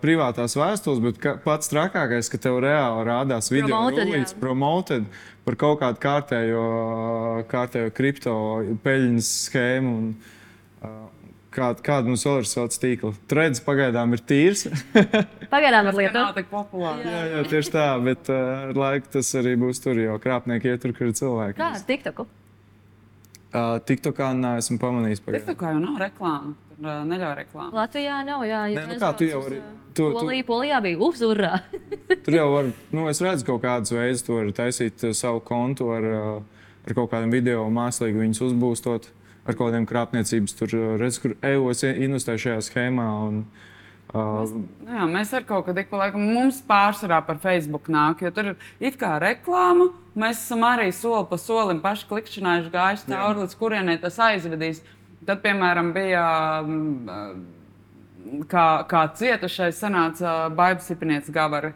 [0.00, 5.06] Privātās vēstules, bet ka, pats trakākais, ka tev reāli rādās video rullītes, promoted
[5.46, 6.64] par kaut kādu kārtējo,
[7.50, 8.34] kārtējo kripto
[8.84, 9.94] peļņas schēmu.
[10.00, 10.10] Un,
[11.54, 13.12] kā, kāda mums vēl ir sociālā tīkla?
[13.30, 14.66] Trends pagaidām ir tīrs.
[15.54, 16.24] Pagaidām gan nav lietu.
[16.36, 17.06] tik populārs.
[17.06, 20.84] jā, jā, tieši tā, bet uh, ar laiku tas arī būs tur, jo krāpnieki iet
[20.84, 21.58] tur, kur ir cilvēki.
[21.58, 22.26] Kā ar TikToku?
[23.50, 25.22] Uh, TikTokā neesmu pamanījis.
[25.26, 25.48] Pagaidām.
[25.50, 26.54] tā kā jau nav reklāma.
[26.80, 27.72] Neļauj reklāmu.
[27.76, 28.60] Latvijā nav, jā.
[28.72, 31.60] Nē, nu kā, tu jau vari- eh, tu- tu- Polija, Polijā bija uzurā.
[32.24, 35.90] Tur jau var, nu, es redzu kaut kādus veidus, tu vari taisīt uh, savu kontu
[35.92, 36.42] ar, uh,
[36.88, 39.10] ar kaut kādiem video, mākslīgi viņus uzbūstot,
[39.46, 40.56] ar kaut kādiem krāpniecības.
[40.56, 43.08] Tur uh, redz, kur EU es investēju šajā schēmā.
[43.28, 43.66] Un, uh,
[44.10, 48.56] Nu Jā, mēs ar kaut kādu laiku mums pārsvarā par Facebook nāk, jo tur ir
[48.80, 49.92] it kā reklāma.
[50.18, 54.80] Mēs esam arī soli pa solim paši klikšķinājuši, gājuši cauri, līdz kurienei tas aizvedīs.
[55.30, 56.22] Tad, piemēram, bija
[56.66, 57.42] mm,
[58.50, 61.70] kā, kā cietušais sanāca Baibas Sipinietes Gavara.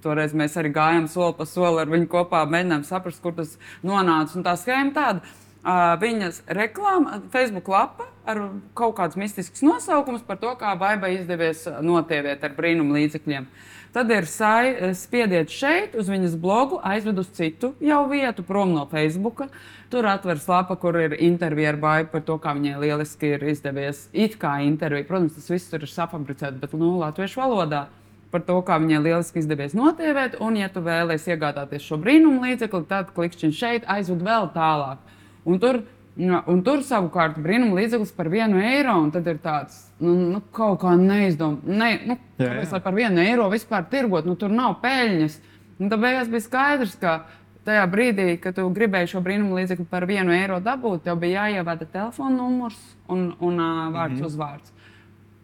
[0.00, 4.38] Toreiz mēs arī gājām soli pa soli ar viņu kopā, mēģinājām saprast, kur tas nonāca.
[4.38, 5.34] Un tā schēma tāda.
[5.60, 11.66] Uh, viņas reklāma, Facebook lapa ar kaut kādus mistiskus nosaukumus par to, kā Baibai izdevies
[11.84, 13.50] notievēt ar brīnumu līdzekļiem.
[13.90, 18.84] Tad ir sai, spiediet šeit, uz viņas blogu, aizved uz citu jau vietu, prom no
[18.86, 19.42] Facebook.
[19.90, 24.04] Tur atveras lapa, kur ir intervija ar Baibu par to, kā viņai lieliski ir izdevies.
[24.14, 27.88] It kā intervija, protams, tas viss tur ir safabricēts, bet nu, latviešu valodā
[28.30, 30.38] par to, kā viņai lieliski izdevies notievēt.
[30.38, 35.02] Un, ja tu vēlēsies iegādāties šo brīnumu līdzekli, tad klikšķini šeit, aizved vēl tālāk.
[35.50, 35.82] Un tur,
[36.20, 38.96] un tur savukārt brīnuma līdzeklis par vienu eiro.
[39.14, 41.66] Tad ir tāds nu, nu, kaut kā neizdomāts.
[41.66, 42.66] Ne, nu, Jā, jā.
[42.72, 45.38] lai par vienu eiro vispār tirgot, nu, tur nav peļņas.
[45.80, 47.22] Un tad beigās bija skaidrs, ka
[47.64, 51.86] tajā brīdī, kad tu gribēji šo brīnumu līdzekli par vienu eiro dabūt, tev bija jāievada
[51.88, 52.78] telefona numurs
[53.08, 54.26] un, un uh, vārds mm -hmm.
[54.26, 54.72] uzvārds.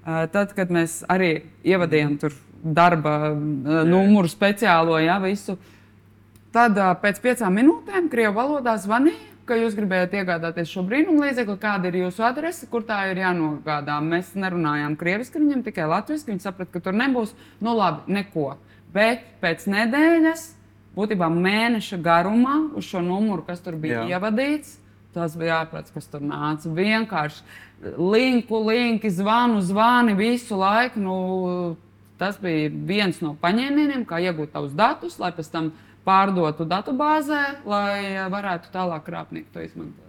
[0.06, 3.38] Uh, Tad, kad mēs arī ievadījām tur darba uh,
[3.84, 5.56] numuru speciālo, jā, visu.
[6.52, 11.56] Tad uh, pēc piecām minūtēm Krievijas valodā zvanīja, ka jūs gribējāt iegādāties šo brīnumu līdzekli,
[11.62, 13.98] kāda ir jūsu adrese, kur tā ir jānogādā.
[14.02, 16.26] Mēs nerunājām krieviski, viņam tikai latviešu.
[16.32, 17.34] Viņi saprata, ka tur nebūs.
[17.62, 18.56] Nu, labi, neko.
[18.94, 20.48] Bet pēc nedēļas,
[20.96, 24.16] būtībā mēneša garumā, uz šo numuru, kas tur bija Jā.
[24.16, 24.76] Ievadīts,
[25.16, 26.72] tas bija jāprasa, kas tur nāca.
[26.76, 31.02] Vienkārši linku, linki, zvanu, zvani visu laiku.
[31.02, 31.16] Nu,
[32.20, 35.74] tas bija viens no paņēmieniem, kā iegūt tavus datus, lai pēc tam
[36.06, 40.02] pārdotu datubāzē, lai eh, varētu tālāk krāpnieki to izmantot.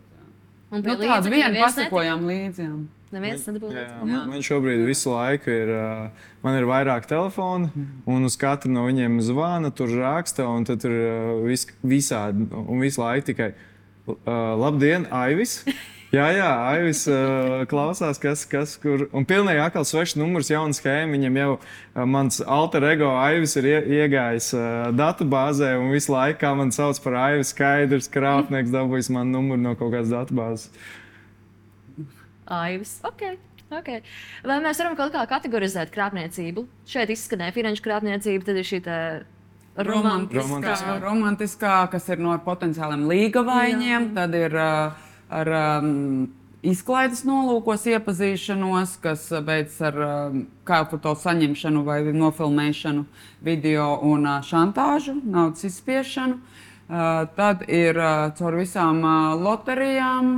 [0.67, 2.63] Un Nu, tādu vienu pasakojām līdzi.
[2.65, 2.77] jā.
[3.07, 3.83] Neviens nedabūja.
[3.86, 7.69] Jā, man, šobrīd visu laiku ir, uh, man ir vairāk telefonu,
[8.03, 12.99] un uz katru no viņiem zvana, tur raksta, un tur uh, vis, visādi, un visu
[12.99, 14.17] laiku tikai uh,
[14.60, 15.62] labdien, Aivis!
[16.08, 19.10] Jā, jā, Aivis uh, klausās, kas, kas kur.
[19.12, 21.17] Un pilnīgi atkal svešs numurs, jauna schēma.
[21.17, 26.39] Viņam jau uh, mans alter ego Aivis ir ie, iegājis uh, datubāzē, un visu laiku,
[26.46, 30.72] kā man sauc par Aivis, skaidrs, ka krāpnieks dabūjis man numuru no kaut kādas datubāzes.
[32.48, 33.02] Aivis.
[33.04, 33.36] Okay.
[33.67, 34.00] Okay.
[34.48, 36.63] Vai mēs varam kaut kā kategorizēt krāpniecību?
[36.88, 39.00] Šeit izskanēja finanšu krāpniecība, tad ir šī tā
[39.76, 40.46] romantiskā.
[40.46, 44.13] romantiskā, romantiskā, kas ir no potenciāliem līgavainiem.
[44.15, 46.27] Tad ir uh, ar um,
[46.65, 53.05] izklaides nolūkos iepazīšanos, kas beidzas ar um, kāpu to saņemšanu vai nofilmēšanu,
[53.43, 56.39] video un uh, šantāžu, naudas izspiešanu.
[56.87, 60.33] Uh, tad ir uh, caur visām uh, loterijām,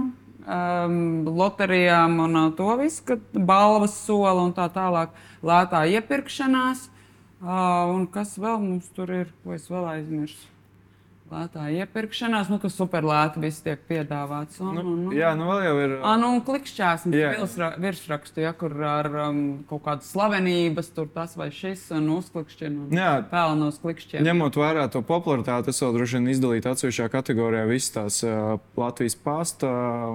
[0.49, 5.13] um, loterijām un uh, to visu, kad balvas sola un tā tālāk,
[5.45, 6.87] lētā iepirkšanās.
[7.39, 10.49] Uh, un kas vēl mums tur ir, ko es vēl aizmirsu?
[11.29, 14.57] Lētā iepirkšanās, nu, kas superlēti viss tiek piedāvāts.
[14.65, 15.91] Un, un, un, Jā, nu vēl jau ir.
[16.01, 16.31] Ah, nu,
[17.13, 17.35] Jā.
[17.37, 22.87] virsra- virsrakstu, ja, kur ar um, kaut kādas slavenības, tur tas vai šis, un uzklikšķina.
[22.87, 23.11] un Jā.
[23.29, 24.25] Pelnos klikšķiem.
[24.25, 29.15] Ņemot vērā to popularitāti, es vēl droši vien izdalītu atsevišķā kategorijā visas tās uh, Latvijas
[29.21, 29.69] pasta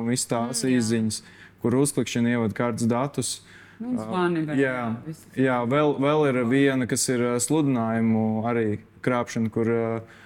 [0.09, 1.21] visas tās mm, izziņas,
[1.63, 3.33] kur uzklikšana ievada kārtas datus.
[3.79, 5.25] Nu, zvani vēl, Jā, viss.
[5.39, 8.67] jā vēl, vēl ir viena, kas ir uh, sludinājumu arī
[9.05, 10.21] krāpšana, kur uh,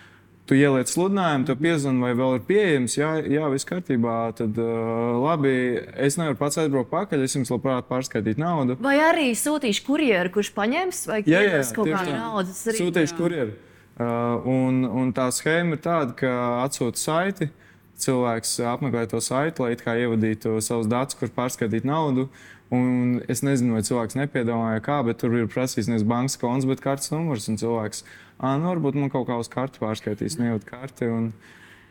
[0.48, 2.96] tu ieliec sludinājumu, tu piezvani, vai vēl ir pieejams.
[2.96, 4.16] Jā, jā viss kārtībā.
[4.38, 5.52] Tad uh, labi,
[6.00, 8.78] es nevaru pats aizbraukt pakaļ, es jums labprāt pārskaitītu naudu.
[8.82, 12.56] Vai arī sūtīšu kurjeru, kurš paņems vai Jā, jā, kaut kādu naudu?
[12.72, 13.56] Arī- Sūtīšu kurjeru.
[13.98, 16.34] Uh, un, un tā schēma ir tāda, ka
[16.64, 17.50] atsūta saiti.
[17.98, 22.28] Cilvēks apmeklē to saiti, lai ievadītu savus datus, kur pārskaitīt naudu.
[22.70, 26.82] Un es nezinu, vai cilvēks nepiedāvāja kā, bet tur ir prasījis nevis bankas konts, bet
[26.84, 27.48] kartes numurs.
[27.48, 28.04] Cilvēks,
[28.38, 31.09] nu, varbūt man kaut kā uz karti pārskaitīs, nejūt karti.
[31.11, 31.31] Un,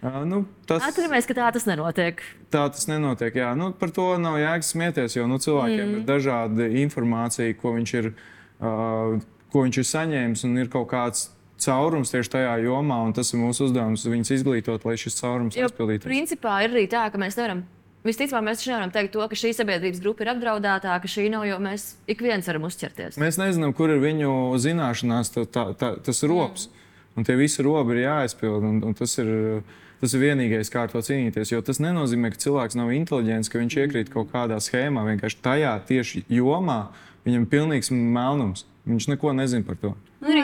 [0.02, 2.22] uh, nu, tas, Atceramies, ka tā tas nenotiek.
[2.54, 3.36] tā tas nenotiek.
[3.36, 3.54] Jā.
[3.60, 5.96] Nu, par to nav jēgas smieties, jo nu, cilvēkiem mm.
[6.00, 8.14] ir dažāda informācija, ko viņš ir,
[8.62, 9.18] uh,
[9.52, 11.30] ko viņš ir saņēmis, un ir kaut kāds
[11.62, 15.68] caurums tieši tajā jomā, un tas ir mūsu uzdevums viņus izglītot, lai šis caurums Jo,
[15.68, 16.06] aizpildītos.
[16.08, 17.66] principā ir arī tā, ka mēs nevaram.
[18.08, 21.58] Visticamāk, mēs nevaram teikt, to, ka šī sabiedrības grupa ir apdraudētā, ka šī nav, jo
[21.60, 23.18] mēs ik viens varam uzķerties.
[23.20, 24.32] Mēs nezinām, kur ir viņu
[24.64, 26.70] zināšanās, tā, tā, tā, tas robs.
[27.18, 28.64] Un tie visi robi ir jāaizpild.
[28.64, 29.30] Un, un tas, ir,
[30.00, 31.52] tas ir vienīgais, kā ar to cīnīties.
[31.52, 35.04] Jo tas nenozīmē, ka cilvēks nav inteliģents, ka viņš iekrīt kaut kādā schēmā.
[35.10, 36.84] Vienkārši tajā tieši jomā
[37.26, 38.68] viņam ir pilnīgs melnums.
[38.88, 39.96] Viņš neko nezina par to.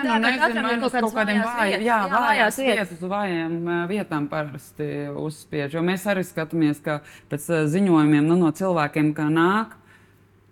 [0.04, 1.86] Nu, nu, nezinu, nu kaut uz kādas kādiem vājās vāj- vietas.
[1.88, 2.92] Jā, Jā, vājās vietas.
[2.98, 5.74] uz vājām ā, vietām parasti uzspiež.
[5.78, 7.00] Jo mēs arī skatāmies, ka
[7.32, 9.80] pēc ziņojumiem nu, no cilvēkiem, kā nāk,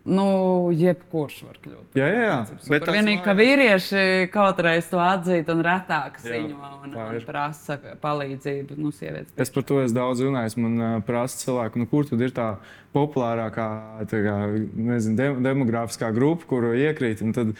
[0.06, 1.98] nu, jebkurš var kļūt.
[2.00, 2.38] Jā, jā, jā.
[2.72, 8.78] Bet vienīgi, ka vīrieši kaut reiz to atzīt un retāk ziņo un, un prasa palīdzību.
[8.82, 8.90] Nu.
[9.38, 10.58] Es par to esmu daudz runājis.
[10.58, 12.48] Man uh, prasa cilvēku, nu, kur tad ir tā
[12.96, 13.68] populārākā
[14.10, 14.38] tā kā,
[14.74, 17.22] nezinu, de demogrāfiskā grupa, kuru iekrīt.
[17.22, 17.54] Un tad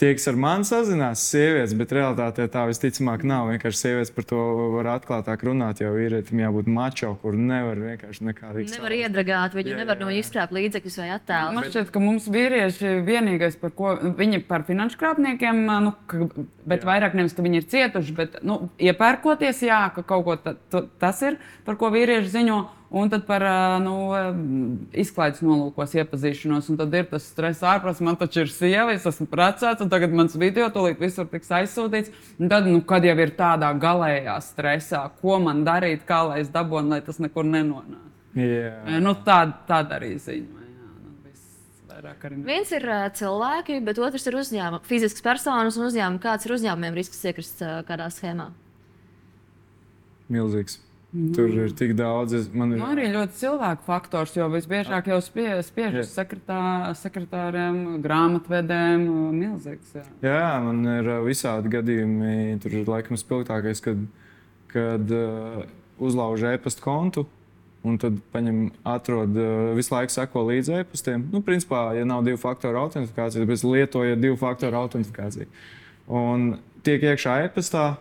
[0.00, 3.50] tie, kas ar mani sazinās, ir sievietes, bet realitātē tā visticamāk nav.
[3.52, 4.42] Vienkārši sievietes par to
[4.74, 8.74] var atklātāk runāt, jo vīrietim jābūt mačo, kur nevar vienkārši nekādīgi.
[8.76, 10.22] Nevar iedragāt, viņu Jā, nevar jā, no jā.
[10.22, 11.58] izkrāpt līdzekļus vai attēlus.
[11.58, 16.30] Man šķiet, ka mums vīrieši vienīgais, par ko viņi par finanšu krāpniekiem, nu, ka,
[16.68, 16.90] bet jā.
[16.92, 20.84] vairāk nevis, ka viņi ir cietuši, bet nu, iepērkoties, jā, ka kaut ko ta, ta,
[21.00, 22.60] tas ir, par ko vīrieši ziņo.
[22.96, 23.42] Un tad par
[23.84, 23.94] nu,
[24.96, 26.70] izklaides nolūkos iepazīšanos.
[26.72, 28.00] Un tad ir tas stress ārpus.
[28.04, 32.14] Man taču ir sieva, es esmu precēts, un tagad mans video tūlīt visur tiks aizsūtīts.
[32.40, 36.52] Un tad, nu, kad jau ir tādā galējā stresā, ko man darīt, kā lai es
[36.54, 38.00] dabūnu, lai tas nekur nenonāk.
[38.36, 38.72] Jā.
[39.04, 40.64] Nu, tāda, arī ziņa.
[40.64, 42.42] Jā, nu, arī ne.
[42.48, 46.24] Viens ir uh, cilvēki, bet otrs ir uzņēmumi, fizisks personis un uzņēmumi.
[46.24, 48.50] Kāds ir uzņēmumiem risks iekrist uh, kādā schēmā?
[50.32, 50.80] Milzīgs.
[51.14, 52.34] Tur ir tik daudz.
[52.34, 56.58] Es, man ir Nu, arī ļoti cilvēku faktors, jo visbiežāk jau spie, spiež uz sekretā,
[56.98, 59.06] sekretāriem, grāmatvedēm.
[59.36, 59.94] Milzīgs.
[59.96, 60.02] Jā.
[60.26, 62.58] Jā, man ir uh, visādi gadījumi.
[62.62, 64.02] Tur ir laikam spilgtākais, kad,
[64.72, 65.62] kad uh,
[66.02, 67.24] uzlauž e-pasta kontu.
[67.86, 68.58] Un tad paņem,
[68.96, 71.28] atrod, uh, visu laiku seko līdzi e-pastiem.
[71.32, 75.46] Nu, principā, ja nav divu faktoru autentifikācija, tad lietojiet divu faktoru autentifikāciju.
[76.10, 76.50] Un
[76.86, 77.92] tiek iekšā e-pastā,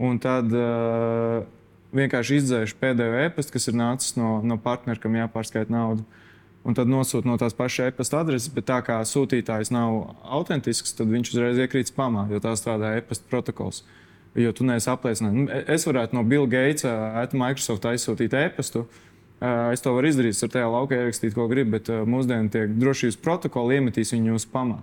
[0.00, 1.44] un tad uh,
[1.96, 6.04] vienkārši izdzēš pēdējo e-pastu, kas ir nācis no, no partnera, kam jāpārskaita nauda.
[6.66, 11.08] Un tad nosūta no tās pašas e-pasta adreses, bet tā kā sūtītājs nav autentisks, tad
[11.08, 13.84] viņš uzreiz iekrīt spamā, jo tā strādā e-pasta protokols.
[14.36, 15.36] Jo tu neesi apliecinājis.
[15.38, 18.84] Nu, es varētu no Bill Gatesa, at Microsoft aizsūtīt e-pastu.
[19.72, 23.78] Es to varu izdarīt, ar tajā laukā ierakstīt, ko gribu, bet mūsdienās tiek drošības protokoli
[23.78, 24.82] iemetīs viņu spamā.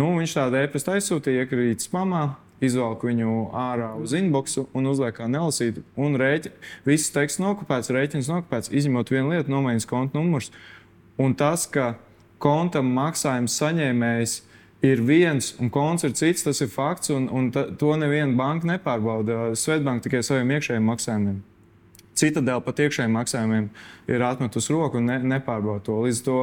[0.00, 2.24] Nu, viņš tādu e-pastu aizsūtīja, iekrīt spamā,
[2.62, 5.82] izvelk viņu ārā uz inboxu un uzliek kā nelasītu.
[5.98, 6.52] Un rēķi,
[6.86, 10.52] viss teksts nokopēts, rēķins nokopēts, izņemot vienu lietu, nomaiņas konta numurs.
[11.20, 11.94] Un tas, ka
[12.42, 14.38] kontam maksājums saņēmējs
[14.82, 17.12] ir viens un konts ir cits, tas ir fakts.
[17.14, 19.52] Un, un ta, to neviena banka nepārbauda.
[19.58, 21.40] Svetbanka tikai saviem iekšējiem maksājumiem.
[22.18, 23.68] Citadēļ pat iekšējiem maksājumiem
[24.12, 26.00] ir atmetusi roku un ne, nepārbauda to.
[26.04, 26.38] Līdz to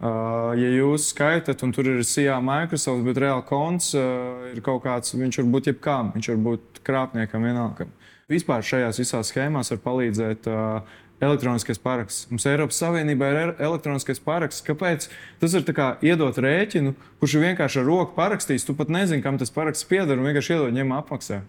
[0.00, 4.80] Uh, ja jūs skaitat, un tur ir SIA Microsoft, bet reāli konts uh, ir kaut
[4.86, 7.90] kāds, viņš var būt jebkām, viņš var būt krāpniekam, vienalgam.
[8.30, 12.30] Vispār šajās visās schēmās var palīdzēt uh, elektroniskais paraksts.
[12.30, 14.64] Mums Eiropas Savienībā ir e- elektroniskais paraksts.
[14.64, 15.10] Kāpēc?
[15.42, 18.64] Tas ir kā iedot rēķinu, kurš ir vienkārši ar roku parakstījis.
[18.66, 21.42] Tu pat nezini, kam tas paraksts pieder, un vienkārši iedod ņem apmaksā.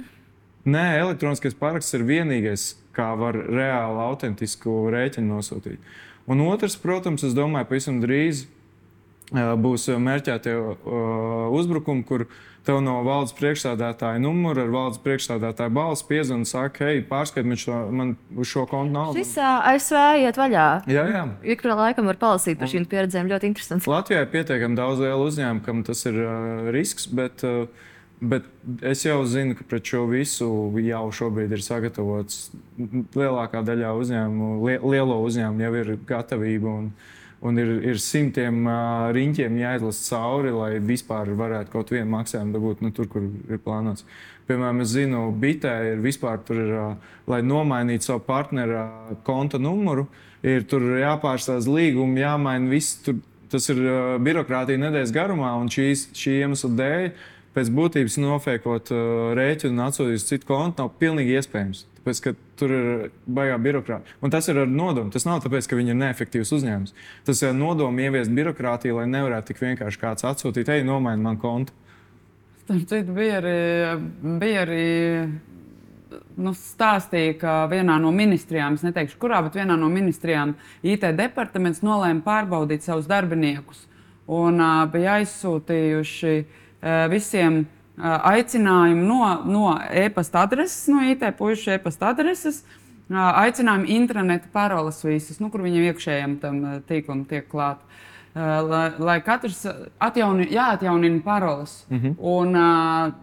[0.67, 5.79] Nē, elektroniskais paraksts ir vienīgais, kā var reāli autentisku rēķinu nosūtīt.
[6.32, 8.46] Un otrs, protams, es domāju, pavisam drīz
[9.32, 10.54] būs mērķētie
[11.56, 12.26] uzbrukumi, kur
[12.67, 17.60] tev no valdes priekšstādātāja numura ar valdes priekšstādātāja balss piezvanīja un saka, hei, pārskatiet man
[17.60, 18.12] šo, man
[18.46, 19.17] šo kontu naudu.
[19.17, 20.65] Šis ASV iet vaļā.
[20.91, 21.24] Jā, jā.
[21.56, 23.32] Ik pa laikam var palasīt par šīm pieredzēm.
[23.32, 23.89] Ļoti interesants.
[23.89, 26.20] Latvijā ir pietiekami daudz lielu uzņēmumu, kam tas ir
[26.76, 27.89] risks, bet, uh,
[28.21, 28.45] bet
[28.86, 30.47] es jau zinu, ka pret šo visu
[30.86, 32.51] jau šobrīd ir sagatavots.
[33.17, 36.77] Lielākā daļā uzņēmumu, lie, lielo uzņēmumu jau ir gatavība.
[36.84, 36.93] Un,
[37.41, 42.84] Un ir, ir simtiem uh, riņķiem jāizlasa cauri, lai vispār varētu kaut vienu maksājumu dabūt
[42.86, 44.05] nu, tur, kur ir plānots.
[44.45, 49.57] Piemēram, es zinu, Bitē ir vispār, tur ir, uh, lai nomainītu savu partneru uh, konta
[49.57, 50.05] numuru,
[50.45, 52.99] ir jāpārstāsta līgumi, jāmaina viss.
[53.07, 53.17] Tur,
[53.49, 57.10] tas ir uh, birokrātija nedēļas garumā, un šīs, šī iemesla dēļ
[57.55, 61.85] pēc būtības nofēkot uh, rēķinu un atsūtīt uz citu kontu nav pilnīgi iespējams.
[62.01, 62.87] Tāpēc, ka tur ir
[63.29, 64.15] baigā birokrātija.
[64.25, 65.11] Un tas ir ar nodomu.
[65.13, 66.95] Tas nav tāpēc, ka viņi ir neefektīvs uzņēmums.
[67.27, 71.75] Tas ir nodomu ieviest birokrātiju, lai nevarētu tik vienkārši kāds atsūtīt, ej, nomaini man kontu.
[72.71, 73.59] Citu, bija arī,
[74.39, 74.87] bija arī
[76.39, 80.55] nu, stāstīja, ka vienā no ministrijām, es neteikšu, kurā, bet vienā no ministrijām
[80.87, 83.85] IT departaments nolēma pārbaudīt savus darbiniekus.
[84.31, 86.61] Un uh, bija aizsūtījuši uh,
[87.12, 92.63] visiem uh, aicinājumu no, no e-pasta adreses, no IT pušu e-pasta adreses.
[93.12, 97.84] Uh, aicinājumu interneta paroles visas, nu, kur viņiem iekšējiem tam uh, tīklam tiek klāta.
[98.32, 99.65] Uh, lai, lai katrs
[100.00, 101.86] atjauni, jāatjaunina paroles.
[101.89, 102.15] Mm -hmm.
[102.20, 103.13] Un, uh,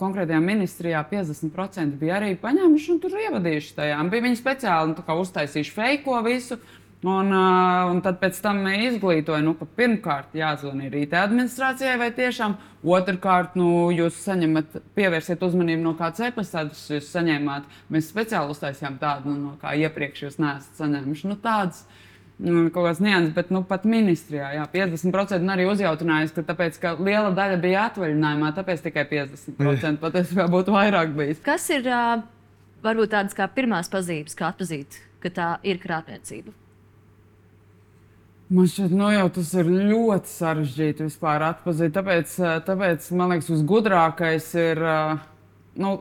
[0.00, 3.98] konkrētajā ministrijā 50% bija arī paņēmuši un tur ievadījuši tajā.
[4.10, 6.58] Bija viņi speciāli nu, uztaisījuši feiko visu.
[7.02, 12.54] Un, uh, un tad pēc tam izglītoja, nu, pirmkārt jāzvanīt rīta administrācijai, vai tiešām
[12.94, 17.66] otrkārt nu, jūs saņemat, pievērsiet uzmanību no kādas e-pastādes, jūs saņēmāt.
[17.90, 21.26] Mēs speciāli uztaisījām tādu, nu, no kā iepriekš jūs neesat saņēmuši.
[21.32, 21.82] Nu, tādas,
[22.38, 26.78] nu, kaut kāds nianses, bet nu, pat ministrijā jā, 50% un arī uzjautinājis, ka, tāpēc,
[26.86, 31.42] ka liela daļa bija atvaļinājumā, tāpēc tikai 50% patiesībā būtu vairāk bijis.
[31.50, 32.06] Kas ir ā,
[32.86, 36.62] varbūt tādas kā pirmās pazīmes, kā atzīt, ka tā ir krāpniecība?
[38.52, 41.94] Man šķiet, nu jau tas ir ļoti sarežģīti vispār atzīt.
[41.94, 45.22] Tāpēc, eh, tāpēc man liekas, visgudrākais ir eh,
[45.80, 45.92] nu,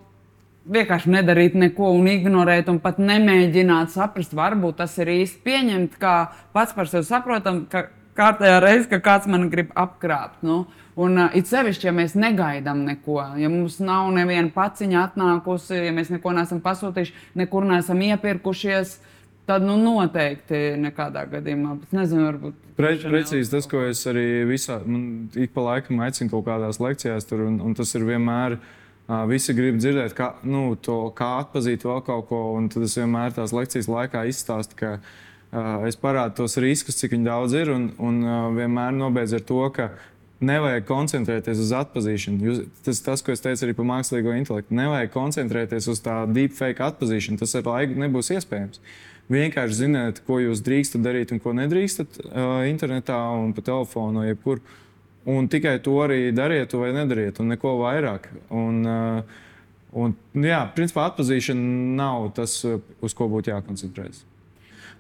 [0.68, 4.36] vienkārši nedarīt neko un ignorēt, un pat nemēģināt saprast.
[4.36, 6.16] Varbūt tas ir īsti pieņemt, kā
[6.52, 7.86] pats par sevi saprotam, ka
[8.20, 10.44] kārtējā reizē, ka kāds man grib apkrāpt.
[10.44, 10.66] Nu.
[11.00, 15.94] Un uh, it sevišķi, ja mēs negaidām neko, ja mums nav neviena paciņa atnākusi, ja
[15.96, 18.98] mēs neko neesam pasūtījuši, nekur neesam iepirkušies,
[19.52, 21.78] tad nu, noteikti nekādā gadījumā.
[21.84, 22.60] Bet nezinu, varbūt.
[22.78, 27.28] Pre, precīzi tas, ko es arī visā, man ik pa laikam aicinu kaut kādās lekcijās,
[27.30, 28.60] tur, un, un tas ir vienmēr.
[29.12, 32.40] Uh, visi grib dzirdēt, kā, nu, to, kā atzīt vēl kaut ko,
[32.72, 37.58] tad es vienmēr tās lekcijas laikā izstāstu, ka uh, es parādu tos riskus, cik daudz
[37.58, 39.90] ir, un, un uh, vienmēr nobeidzu ar to, ka
[40.42, 42.46] Nevajag koncentrēties uz atpazīšanu.
[42.48, 46.82] Jūs, tas, tas, ko es teicu arī par mākslīgo intelektu, nevajag koncentrēties uz tā deepfake
[46.82, 47.38] atpazīšanu.
[47.38, 48.82] Tas ar laiku nebūs iespējams.
[49.32, 54.60] Vienkārši ziniet, ko jūs drīkstat darīt un ko nedrīkstat uh, internetā un pa telefonu, jebkur.
[55.32, 58.28] Un tikai to arī dariet, vai nedariet, un neko vairāk.
[58.58, 59.46] Un, uh,
[59.94, 62.58] un, jā, principā atpazīšana nav tas,
[63.06, 64.26] uz ko būtu jākoncentrējas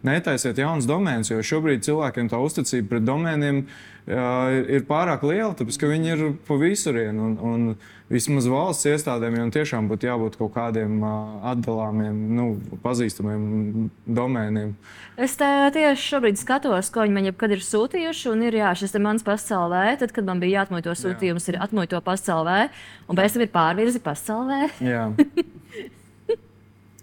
[0.07, 5.77] netaisiet jaunas domēnas, jo šobrīd cilvēkiem tā uzticība pret domēniem uh, ir pārāk liela, tāpēc
[5.81, 7.19] ka viņi ir pa visurien.
[7.21, 7.67] Un, un
[8.11, 12.47] vismaz valsts iestādēm jau tiešām būtu jābūt kaut kādiem uh, atdalāmiem, nu,
[12.83, 14.73] pazīstamiem domēniem.
[15.21, 18.27] Es tieši šobrīd skatos, ko viņi man jebkad ir sūtījuši.
[18.33, 19.85] Un ir jā, šis ir mans pasaulē.
[20.01, 22.61] Tad, kad man bija jāatmoja to sūtījumu, ir atmoja to pasaulē,
[23.07, 24.63] un pēc tam ir pārvirzi pasaulē.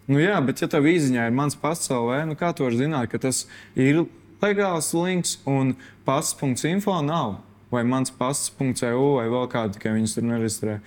[0.08, 3.20] Nu, jā, bet, ja tev izziņā ir mans pasaulē, nu, kā tu vari zināt, ka
[3.20, 3.42] tas
[3.76, 4.06] ir
[4.40, 5.74] legāls links un
[6.08, 7.42] pasts.info nav?
[7.68, 10.78] Vai mans pasts.eu vai vēl kādu, ka viņus tur nereģistrē?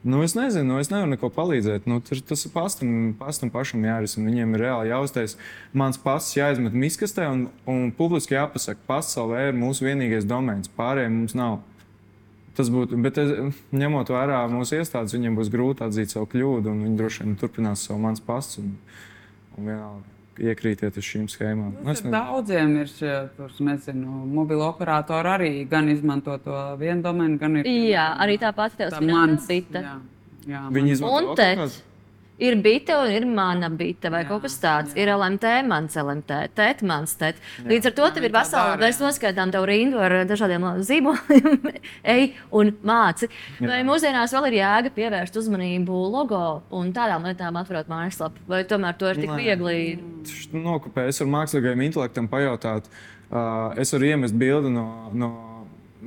[0.00, 1.84] Nu, es nezinu, nu, es nevaru neko palīdzēt.
[1.90, 4.30] Nu, tur, tas ir pastam, pastam pašam jārisina.
[4.30, 5.36] Viņiem ir reāli jāuztais.
[5.76, 10.72] Mans pasts jāizmet miskastē un, un publiski jāpasaka, pasaulē ir mūsu vienīgais domēns.
[10.80, 11.58] Pārējiem mums nav.
[12.58, 13.30] Tas būtu, bet es,
[13.72, 17.84] ņemot vērā mūsu iestādes, viņiem būs grūti atzīt savu kļūdu, un viņi droši vien turpinās
[17.86, 18.72] savu mans pasts un,
[19.56, 21.74] un vienalga iekrītiet uz šīm schēmām.
[21.84, 22.00] Nu, es.
[22.02, 23.12] Daudziem ir šie
[23.66, 27.68] nezinu, mobilo operatori arī gan izmanto to vienu domēnu, gan ir.
[27.90, 28.96] Jā, arī tā pati tev.
[28.98, 29.96] Jā,
[30.48, 31.89] jā, Viņi man- izmanto kaut kādu?
[32.40, 34.94] Ir bita un ir mana bita vai Jā, kaut kas tāds.
[34.98, 37.40] Ir LMT, mans LMT, tēt, mans tēt.
[37.68, 39.06] Līdz ar to tev ir vesela, mēs jā.
[39.06, 41.68] noskaidām tev rindu ar dažādiem zīmoliem,
[42.16, 43.30] ej un māci.
[43.60, 46.42] Vai mūsdienās vēl ir jēga pievērst uzmanību logo
[46.76, 48.48] un tādām lietām atverot mājaslapu?
[48.50, 49.78] Vai tomēr to ir tik viegli?
[50.52, 51.12] nokopēju.
[51.12, 52.90] Es varu mākslīgajam intelektam pajautāt,
[53.30, 54.88] uh, es varu iemest bildi no.
[55.12, 55.49] no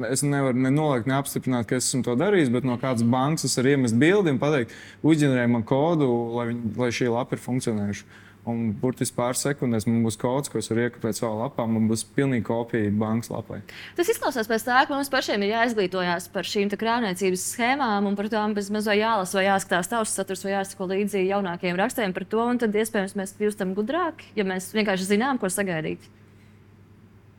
[0.09, 3.45] Es nevaru ne nolikt, ne apstiprināt, ka es esmu to darījis, bet no kādas bankas
[3.45, 4.73] es varu iemest bildi un pateikt,
[5.05, 8.21] uzģenerē man kodu, lai, viņ, lai šī lapa ir funkcionējuša.
[8.49, 11.63] Un burtiski pāris sekundēs man būs kods, ko es varu iekopēt savā lapā.
[11.69, 13.61] Man būs pilnīgi kopija bankas lapai.
[13.95, 18.27] Tas izklausās pēc tā, ka mums pašiem ir jāizglītojas par šīm krāpniecības schēmām un par
[18.33, 22.49] tām bez mazā jālasa vai jāskatās tavs saturs vai jāsako līdzi jaunākiem rakstiem par to.
[22.65, 26.11] Tad iespējams mēs kļūstam gudrāki, ja mēs vienkārši zinām, ko sagaidīt.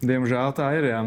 [0.04, 0.88] Diemžēl tā ir.
[0.90, 1.00] Jā.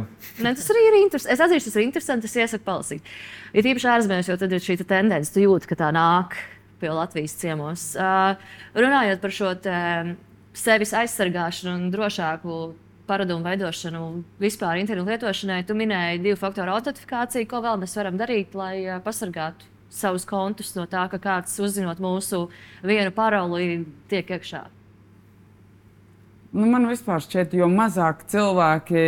[0.44, 1.34] Ne, tas arī ir interesanti.
[1.36, 2.30] Es atzīstu, tas ir interesanti.
[2.30, 3.12] Es iesaku palasīt.
[3.58, 6.38] Ir īpaši ārzemēs, jo tad ir šī te tendence, tu jūti, ka tā nāk
[6.82, 7.88] pie Latvijas ciemos.
[7.98, 8.38] Uh,
[8.78, 9.78] runājot par šo te,
[10.58, 12.60] sevis aizsargāšanu un drošāku
[13.08, 14.04] paradumu veidošanu
[14.42, 17.50] vispār internetu lietošanai, tu minēji divu faktoru autentifikāciju.
[17.50, 22.02] Ko vēl mēs varam darīt, lai uh, pasargātu savus kontus no tā, ka kāds uzzinot
[22.04, 22.48] mūsu
[22.86, 24.68] vienu paroli, tiek iekšā?
[26.56, 29.02] Nu, man vispār šķiet, jo mazāk cilvēki,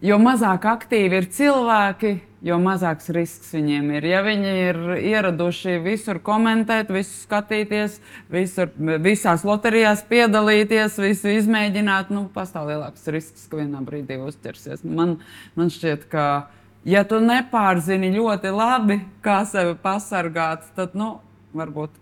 [0.00, 2.12] jo mazāk aktīvi ir cilvēki,
[2.42, 4.06] jo mazāks risks viņiem ir.
[4.10, 8.00] Ja viņi ir ieraduši visur komentēt, visu skatīties,
[8.32, 8.72] visur,
[9.04, 14.86] visās loterijās piedalīties, visu izmēģināt, nu, pastāv lielāks risks, ka vienā brīdī uzķersies.
[14.88, 15.18] Man,
[15.58, 16.28] man šķiet, ka,
[16.88, 21.18] ja tu nepārzini ļoti labi, kā sevi pasargāt, tad, nu,
[21.52, 22.01] varbūt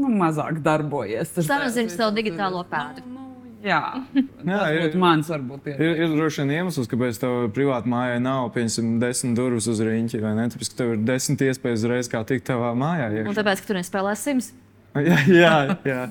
[0.00, 1.32] nu, mazāk darbojies.
[1.36, 3.04] Tas Samazini tas savu digitālo pēdu.
[3.08, 3.24] Nu,
[3.64, 3.80] jā,
[4.50, 5.68] Jā, tas ir- mans varbūt.
[5.72, 5.82] Ir.
[5.82, 9.80] Ir, ir droši vien iemesls, kāpēc tev privāti mājā nav piemēram desmit durvis uz
[10.40, 10.48] ne?
[10.54, 13.08] Tāpēc, ka tev ir desmit iespējas uzreiz kā tikt tavā mājā.
[13.12, 13.36] Un iekšā.
[13.40, 14.52] tāpēc, ka tu nespēlē sims.
[15.10, 15.54] jā, jā,
[15.92, 16.02] jā.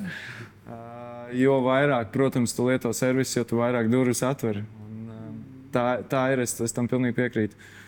[0.63, 4.63] Uh, jo vairāk, protams, tu lieto servisu, jo tu vairāk durvis atver.
[4.87, 5.31] Un, uh,
[5.75, 7.59] tā, tā ir, es, es tam pilnīgi piekrītu.
[7.59, 7.79] Uh,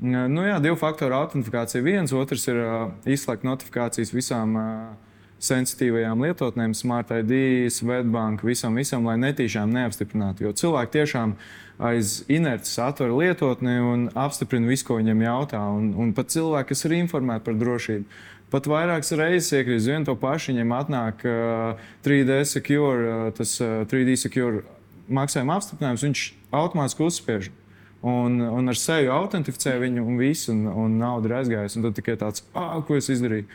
[0.00, 4.66] Nu, jā, divu faktoru autentifikācija viens, otrs ir uh, izslēgt notifikācijas visām uh,
[5.44, 10.48] sensitīvajām lietotnēm, Smart ID, Svetbank, visam, visam, lai netīšām neapstiprinātu.
[10.48, 11.34] Jo cilvēki tiešām
[11.88, 15.60] aiz inerces atver lietotni un apstiprina visu, ko viņam jautā.
[15.78, 18.18] Un, un pat cilvēki, kas ir informēti par drošību,
[18.50, 23.84] pat vairākas reizes iekrīt vienu to pašu, viņiem atnāk uh, 3D secure, uh, tas uh,
[23.90, 24.64] 3D secure
[25.08, 26.26] maksājuma apstiprinājums, viņš
[26.58, 27.50] automātiski uzspiež.
[27.98, 31.82] Un, un ar sevi autentificē viņu un visu, un, un nauda ir aizgājusi.
[31.82, 33.48] Tad tikai tāds, ah, ko es izdarīju.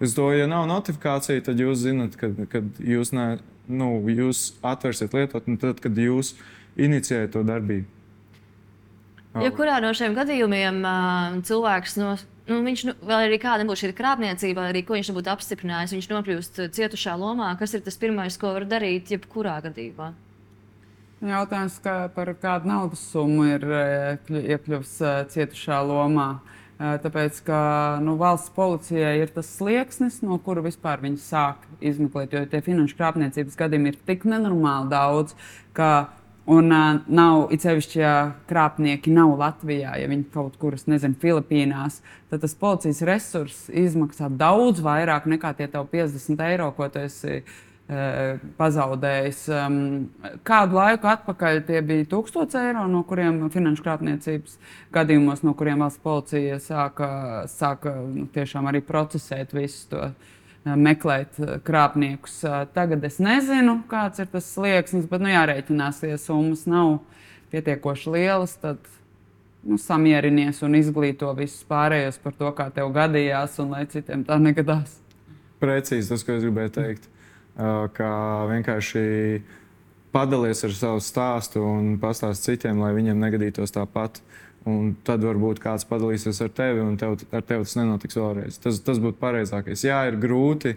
[0.00, 3.34] Es to, ja nav notifikācija, tad jūs zinat, kad, kad jūs, ne,
[3.68, 6.34] nu, jūs atversiet lietotni, tad, kad jūs
[6.80, 7.88] inicijējat to darbību.
[9.44, 12.14] Ja kurā no šiem gadījumiem uh, cilvēks no,
[12.48, 15.94] nu, viņš, nu, vēl arī kāda būs šī krāpniecība, vai arī ko viņš nebūtu apstiprinājis,
[15.94, 20.10] viņš nokļūst uh, cietušā lomā, kas ir tas pirmais, ko var darīt jebkurā gadījumā?
[21.20, 23.68] Jautājums, kā par kādu naudas summu ir
[24.24, 24.94] kļu- iekļuvis
[25.34, 26.30] cietušā lomā.
[26.40, 27.56] Eh, Tāpēc, ka
[28.00, 32.96] nu, valsts policijai ir tas slieksnis, no kura vispār viņi sāk izmeklēt, jo tie finanšu
[32.96, 35.36] krāpniecības gadījumi ir tik nenormāli daudz,
[35.76, 35.90] ka
[36.50, 38.12] Un uh, nav, sevišķi, ja
[38.48, 42.00] krāpnieki nav Latvijā, ja viņi kaut kur, nezinu, Filipīnās,
[42.32, 47.36] tad tas policijas resurss izmaksā daudz vairāk nekā tie tev 50 eiro, ko tu esi
[47.36, 47.52] uh,
[48.60, 49.40] pazaudējis.
[49.50, 49.78] Um,
[50.46, 54.58] kādu laiku atpakaļ tie bija 1000 eiro, no kuriem finanšu krāpniecības
[54.94, 57.08] gadījumos, no kuriem valsts policija sāka,
[57.50, 58.28] sāka nu,
[58.70, 60.04] arī procesēt visu to
[60.64, 62.40] meklēt krāpniekus.
[62.76, 66.98] Tagad es nezinu, kāds ir tas slieksnis, bet nu, jārēķinās, ja summas nav
[67.50, 68.58] pietiekoši lielas.
[68.60, 68.78] Tad
[69.64, 74.38] nu, samierinies un izglīto visus pārējos par to, kā tev gadījās, un lai citiem tā
[74.40, 74.98] negadās.
[75.60, 77.16] Precīzi tas, ko es gribēju teikt.
[77.56, 78.12] Kā
[78.50, 79.02] vienkārši
[80.14, 84.22] padalies ar savu stāstu un pastāst citiem, lai viņiem negadītos tāpat.
[84.68, 88.58] Un tad varbūt kāds padalīsies ar tevi, un tev, ar tevi tas nenotiks vēlreiz.
[88.60, 89.86] Tas, tas būtu pareizākais.
[89.86, 90.74] Jā, ir grūti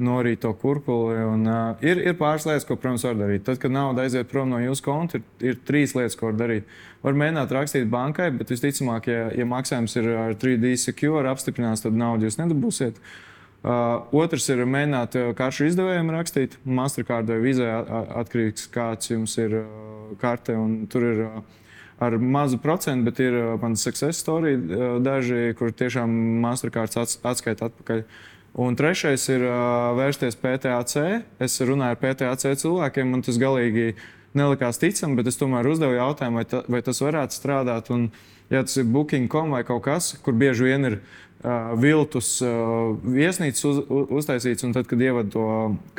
[0.00, 1.18] norīt to kurpuli.
[1.28, 3.44] Un, uh, ir, ir pāris lietas, ko, protams, var darīt.
[3.44, 6.72] Tad, kad nauda aiziet prom no jūsu konta, ir, ir trīs lietas, ko var darīt.
[7.04, 11.98] Var mēģināt rakstīt bankai, bet visticamāk, ja, ja maksājums ir ar 3D secure apstiprināts, tad
[11.98, 12.96] naudu jūs nedabūsiet.
[12.96, 13.27] Uh,
[13.62, 16.58] otrs ir mēģināt karšu izdevējiem rakstīt.
[16.64, 17.70] Mastercard vai vizē
[18.20, 20.54] atkarīgs, kāds jums ir uh, karte.
[20.92, 21.40] Tur ir uh,
[21.98, 27.72] ar mazu procentu, bet ir uh, man success story uh, daži, kur tiešām Mastercard atskaita
[27.72, 28.04] atpakaļ.
[28.58, 30.94] Un trešais ir uh, vērsties PTAC.
[31.42, 33.92] Es runāju ar PTAC cilvēkiem, man tas galīgi
[34.38, 37.90] nelikās ticami, bet es tomēr uzdevu jautājumu, vai, ta, vai tas varētu strādāt.
[37.90, 38.10] Un,
[38.52, 41.27] ja tas ir booking.com vai kaut kas, kur bieži vien ir uh,
[41.78, 45.46] viltus uh, viesnīcas uz, uz, uztaisīts, un tad, kad ievada to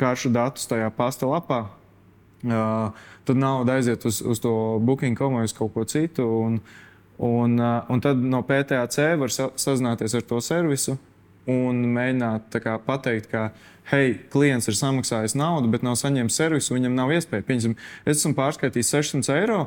[0.00, 1.62] karšu datus tajā pasta lapā,
[2.44, 4.52] uh, tad nauda aiziet uz, uz to
[4.84, 6.26] booking.com vai uz kaut ko citu.
[6.26, 6.60] Un,
[7.18, 10.98] un, uh, un tad no PTC var sa sazināties ar to servisu
[11.48, 13.48] un mēģināt kā, pateikt, ka,
[13.90, 17.46] hei, klients ir samaksājis naudu, bet nav saņēmis servisu, viņam nav iespēja.
[17.48, 19.60] Piemēram, es esmu pārskaitījis 600 eiro.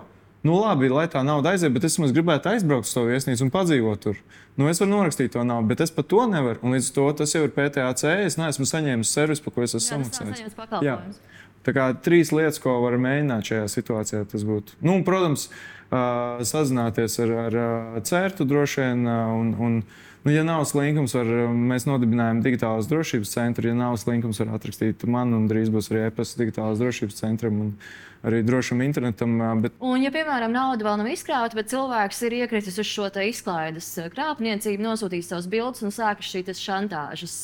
[0.44, 4.02] Nu, labi, lai tā nauda aiziet, bet es gribētu aizbraukt uz to viesnīcu un padzīvot
[4.04, 4.18] tur.
[4.60, 6.60] Nu, es varu norakstīt to naudu, bet es pat to nevaru.
[6.68, 8.18] Un līdz to tas jau ir PTC.
[8.26, 11.22] Es neesmu saņēmis servisu, par ko es esmu samaksājis.
[11.64, 14.76] Tā kā trīs lietas, ko var mēģināt šajā situācijā, tas būtu.
[14.84, 19.08] Nu, protams, uh, sazināties ar, ar CERTU droši vien.
[19.08, 19.80] Un, un,
[20.24, 21.30] nu, ja nav slinkums, var,
[21.74, 23.70] mēs nodibinājām digitālās drošības centru.
[23.70, 27.62] Ja nav slinkums, var atrakstīt man, un drīz būs arī e-pasta digitālās drošības centram.
[27.68, 27.78] Un,
[28.24, 29.36] Arī drošam internetam.
[29.60, 29.74] Bet...
[29.84, 34.86] Un, ja, piemēram, nauda vēl nav izkrāpta, bet cilvēks ir iekritis uz šo izklaides krāpniecību,
[34.86, 37.36] nosūtījis savus bildus un sākas šī šantāžas,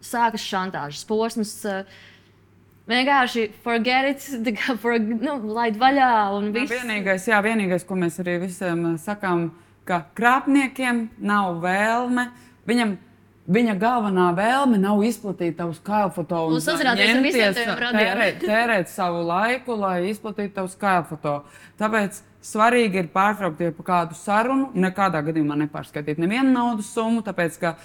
[0.00, 1.52] sākas šantāžas posms.
[2.88, 6.10] Vienkārši forget it, for, nu, laid vaļā.
[6.48, 9.50] Jā, vienīgais, jā, vienīgais, ko mēs arī visiem sakām,
[9.86, 12.28] ka krāpniekiem nav vēlme.
[12.66, 12.96] Viņam
[13.46, 17.12] Viņa galvenā vēlme nav izplatīt tavus kailfoto un, un sazināties
[17.46, 17.82] ar.
[17.94, 21.36] Tērēt, tērēt savu laiku, lai izplatītu tavus kailfoto.
[21.78, 27.76] Tāpēc svarīgi ir pārtraukt jau kādu sarunu, nekādā gadījumā nepārskaitīt nevienu naudas summu, tāpēc ka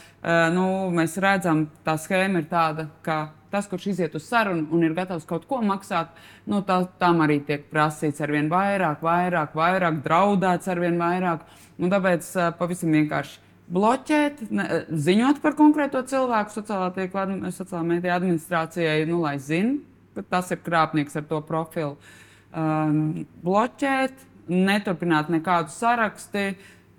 [0.55, 0.66] nu,
[0.97, 3.20] mēs redzam, tā schēma ir tāda, ka
[3.53, 6.09] tas, kurš iziet uz sarunu un ir gatavs kaut ko maksāt,
[6.49, 11.45] nu, tā, tam arī tiek prasīts ar vien vairāk, vairāk, vairāk draudēts ar vien vairāk.
[11.78, 19.06] Nu, tāpēc pavisam vienkārši bloķēt, ne, ziņot par konkrēto cilvēku sociālā tīkla, sociālā mēdīja administrācijai,
[19.10, 21.96] nu, lai zinātu, ka tas ir krāpnieks ar to profilu.
[22.52, 26.52] Um, bloķēt, neturpināt nekādu sarakstu.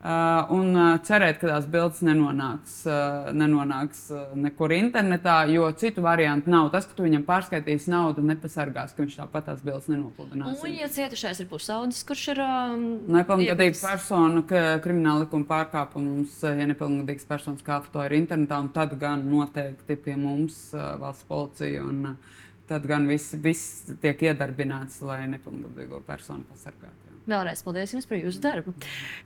[0.03, 6.03] Uh, un uh, cerēt, ka tās bildes nenonāks, uh, nenonāks uh, nekur internetā, jo citu
[6.03, 6.73] variantu nav.
[6.73, 10.59] Tas, ka tu viņam pārskaitīsi naudu, nepasargās, ka viņš tāpat tās bildes nenopludinās.
[10.59, 12.83] Un, ja cietušais ir pusaudzis, kurš ir um,
[13.15, 18.99] nepilngadīgs persona, ka krimināla likuma pārkāpums, uh, ja nepilngadīgs personas kāpj to ir internetā, tad
[18.99, 22.41] gan noteikti pie mums uh, valsts policija un uh,
[22.73, 27.02] tad gan viss, viss tiek iedarbināts, lai nepilngadīgo personu pasargātu.
[27.29, 28.75] Vēlreiz paldies jums par jūsu darbu.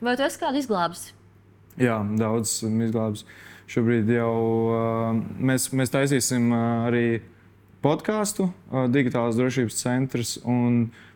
[0.04, 1.08] Vai tu esi kādu izglābis?
[1.80, 3.24] Jā, daudz izglābis.
[3.72, 4.32] Šobrīd jau
[4.70, 7.06] uh, mēs, mēs taisīsim uh, arī
[7.84, 10.36] podkāstu, uh, digitālās drošības centrs.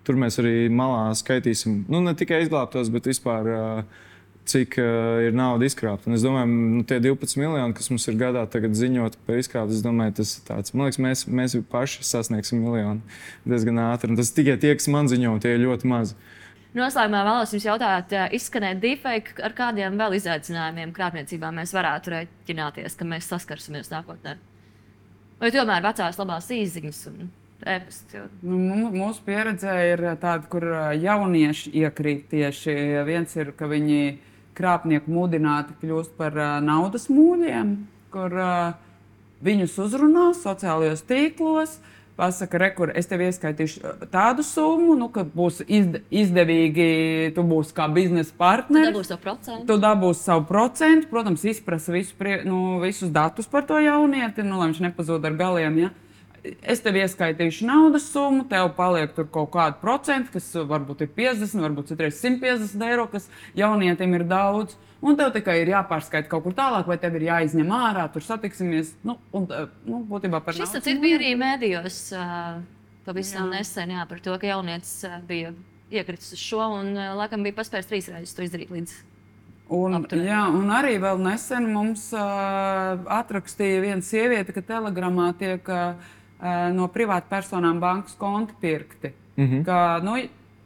[0.07, 3.51] Tur mēs arī malā skaitīsim nu, ne tikai izglābtos, bet vispār.
[3.51, 4.07] Uh,
[4.51, 6.09] cik uh, ir nauda izkrāpta.
[6.09, 9.85] Un es domāju, nu, tie 12 miljoni, kas mums ir gadā ziņot par izkrāptu, es
[9.85, 10.73] domāju, tas ir tāds.
[10.75, 13.05] Man liekas, mēs, mēs paši sasniegsim miljonu
[13.47, 14.11] diezgan ātri.
[14.11, 16.17] Un tas tikai tie, kas man ziņo, tie ir ļoti mazi.
[16.17, 16.40] Uh,
[16.71, 23.09] Noslēgumā vēlos jums jautāt, izskanēt deepfake, ar kādiem vēl izaicinājumiem krāpniecībā mēs varētu rēķināties, ka
[23.11, 24.37] mēs saskarsimies nākotnē?
[25.41, 27.31] Vai tomēr vecās labās īsiņas un?
[28.47, 30.65] Nu, mūsu pieredze ir tāda, kur
[30.97, 32.77] jaunieši iekrīt tieši.
[33.09, 34.15] Viens ir, ka viņi
[34.57, 37.75] krāpnieku mudināti kļūst par naudas mūļiem,
[38.15, 38.37] kur
[39.45, 41.81] viņus uzrunā sociālajos tīklos
[42.21, 46.91] pasaka, re, kur es tev ieskaitīšu uh, tādu summu, nu, ka būs izd izdevīgi,
[47.37, 48.93] tu būsi kā biznesa partneris.
[48.93, 49.65] Dabūs to procentu.
[49.71, 54.61] Tu dabūsi savu procentu, protams, izprasa visu prie, nu, visus datus par to jaunieti, nu,
[54.61, 55.81] lai viņš nepazūd ar galiem.
[55.87, 55.91] Ja?
[56.41, 61.65] Es tev ieskaitīšu naudas summu, tev paliek tur kaut kāda procenta, kas varbūt ir 50,
[61.67, 64.79] varbūt citreiz 150 eiro, kas jaunietim ir daudz.
[65.01, 68.93] Un tev tikai ir jāpārskaita kaut kur tālāk, vai tev ir jāizņem ārā, tur satiksimies.
[69.07, 72.59] Nu, un, eh, nu, būtībā par Šis taču bija arī mēdījos uh,
[73.07, 75.55] pavisam nesen jā, par to, ka jaunietis uh, bija
[75.91, 78.99] iekritis uz šo un uh, laikam bija paspējis trīs reizes to izdarīt līdz.
[79.71, 80.27] Un, apturēt.
[80.27, 86.11] jā, un arī vēl nesen mums uh, atrakstīja viena sieviete, ka telegramā tiek uh,
[86.75, 89.15] no privātpersonām bankas konti pirkti.
[89.37, 89.65] Mm -hmm.
[89.65, 90.19] ka, nu,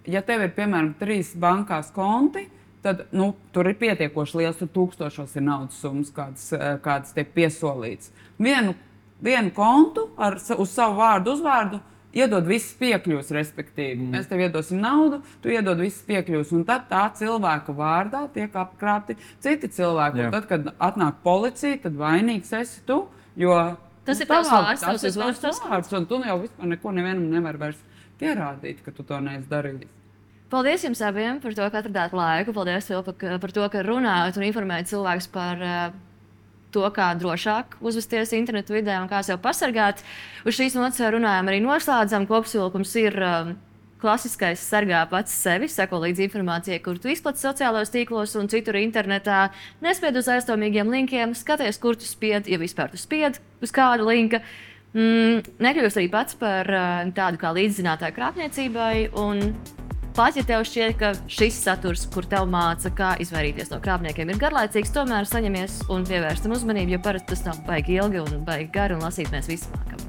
[0.06, 2.48] ja tev ir piemēram trīs bankās konti,
[2.84, 7.32] tad nu, tur ir pietiekoši liels, tur tūkstošos ir naudas summas, kādas, eh, kādas tiek
[7.34, 8.12] piesolītas.
[8.38, 8.74] Vienu,
[9.24, 11.80] vienu kontu ar, uz savu vārdu, uzvārdu.
[12.14, 13.96] Iedod visas piekļuves, respektīvi.
[13.98, 14.12] Mm.
[14.14, 19.16] Mēs tev iedosim naudu, tu iedod visas piekļuves, un tad tā cilvēka vārdā tiek apkrāpti
[19.42, 20.28] citi cilvēki.
[20.30, 23.00] Tad, kad atnāk policija, tad vainīgs esi tu.
[23.34, 23.56] Jo
[24.06, 26.38] Tas ir nu, tavs tavā- vārds, tas tavs ir tavs tavs vārds, un tu jau
[26.38, 27.82] vispār neko nevienam nevari vairs
[28.20, 29.88] pierādīt, ka tu to neesi darījis.
[30.54, 32.52] Paldies jums abiem par to, ka atradāt laiku.
[32.54, 35.86] Paldies par, par to, ka runājat un informējat cilvēkus par uh,
[36.70, 40.04] to, kā drošāk uzvesties internetu vidē un kā sev pasargāt.
[40.46, 42.28] Uz šīs nots runājām arī noslēdzam.
[42.30, 43.50] Kopsavilkums ir um,
[44.04, 49.48] klasiskais sargā pats sevi, seko līdzi informācijai, kur tu izplati sociālajos tīklos un citur internetā.
[49.82, 54.38] Nespied uz aizdomīgiem linkiem, skaties, kur tu spied, ja vispār tu spied uz kādu linku.
[54.94, 59.08] Mm, nekļūst arī pats par uh, tādu kā līdzzinātāju krāpniecībai.
[59.18, 59.48] Un
[60.14, 64.38] Pat ja tev šķiet, ka šis saturs, kur tev māca, kā izvairīties no krāpniekiem, ir
[64.38, 68.94] garlaicīgs, tomēr saņemies un pievērstam uzmanību, jo parasti tas nav baigi ilgi un baigi gari,
[68.94, 70.06] un lasīt mēs visi mākam.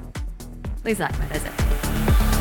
[0.86, 2.35] Līdz nākamajai reizei!